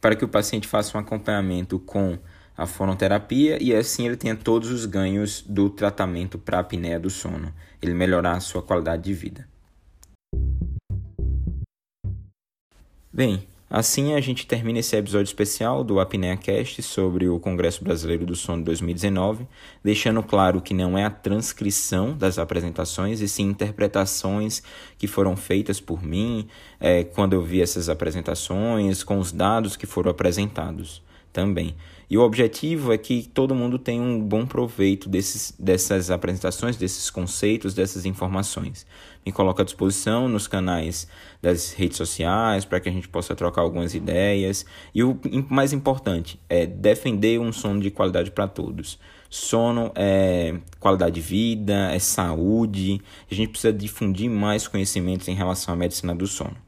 para 0.00 0.14
que 0.14 0.24
o 0.24 0.28
paciente 0.28 0.68
faça 0.68 0.96
um 0.96 1.00
acompanhamento 1.00 1.78
com 1.78 2.18
a 2.56 2.66
fonoterapia 2.66 3.62
e 3.62 3.74
assim 3.74 4.06
ele 4.06 4.16
tenha 4.16 4.34
todos 4.34 4.70
os 4.70 4.84
ganhos 4.84 5.42
do 5.42 5.70
tratamento 5.70 6.38
para 6.38 6.58
a 6.58 6.60
apneia 6.60 6.98
do 6.98 7.08
sono, 7.08 7.54
ele 7.80 7.94
melhorar 7.94 8.32
a 8.32 8.40
sua 8.40 8.62
qualidade 8.62 9.04
de 9.04 9.14
vida. 9.14 9.48
Bem, 13.12 13.48
assim 13.68 14.14
a 14.14 14.20
gente 14.20 14.46
termina 14.46 14.78
esse 14.78 14.96
episódio 14.96 15.26
especial 15.26 15.82
do 15.82 16.00
Apnea 16.00 16.36
Cast 16.36 16.82
sobre 16.82 17.28
o 17.28 17.38
Congresso 17.38 17.82
Brasileiro 17.82 18.24
do 18.24 18.34
Sono 18.34 18.64
2019, 18.64 19.46
deixando 19.82 20.22
claro 20.22 20.60
que 20.60 20.72
não 20.72 20.96
é 20.96 21.04
a 21.04 21.10
transcrição 21.10 22.16
das 22.16 22.38
apresentações, 22.38 23.20
e 23.20 23.28
sim 23.28 23.44
interpretações 23.44 24.62
que 24.96 25.06
foram 25.06 25.36
feitas 25.36 25.80
por 25.80 26.02
mim 26.02 26.48
é, 26.80 27.04
quando 27.04 27.32
eu 27.32 27.42
vi 27.42 27.60
essas 27.60 27.88
apresentações, 27.88 29.02
com 29.02 29.18
os 29.18 29.32
dados 29.32 29.76
que 29.76 29.86
foram 29.86 30.10
apresentados 30.10 31.02
também. 31.38 31.76
E 32.10 32.18
o 32.18 32.22
objetivo 32.22 32.92
é 32.92 32.98
que 32.98 33.30
todo 33.32 33.54
mundo 33.54 33.78
tenha 33.78 34.02
um 34.02 34.20
bom 34.20 34.44
proveito 34.44 35.08
desses, 35.08 35.54
dessas 35.56 36.10
apresentações, 36.10 36.76
desses 36.76 37.10
conceitos, 37.10 37.74
dessas 37.74 38.04
informações. 38.04 38.84
Me 39.24 39.30
coloco 39.30 39.62
à 39.62 39.64
disposição 39.64 40.26
nos 40.26 40.48
canais 40.48 41.06
das 41.40 41.72
redes 41.72 41.96
sociais 41.96 42.64
para 42.64 42.80
que 42.80 42.88
a 42.88 42.92
gente 42.92 43.08
possa 43.08 43.36
trocar 43.36 43.60
algumas 43.60 43.94
ideias. 43.94 44.66
E 44.92 45.04
o 45.04 45.16
mais 45.48 45.72
importante 45.72 46.40
é 46.48 46.66
defender 46.66 47.38
um 47.38 47.52
sono 47.52 47.80
de 47.80 47.90
qualidade 47.92 48.32
para 48.32 48.48
todos. 48.48 48.98
Sono 49.30 49.92
é 49.94 50.56
qualidade 50.80 51.14
de 51.14 51.20
vida, 51.20 51.92
é 51.92 52.00
saúde. 52.00 53.00
A 53.30 53.34
gente 53.34 53.50
precisa 53.50 53.72
difundir 53.72 54.28
mais 54.28 54.66
conhecimentos 54.66 55.28
em 55.28 55.34
relação 55.34 55.72
à 55.72 55.76
medicina 55.76 56.16
do 56.16 56.26
sono. 56.26 56.67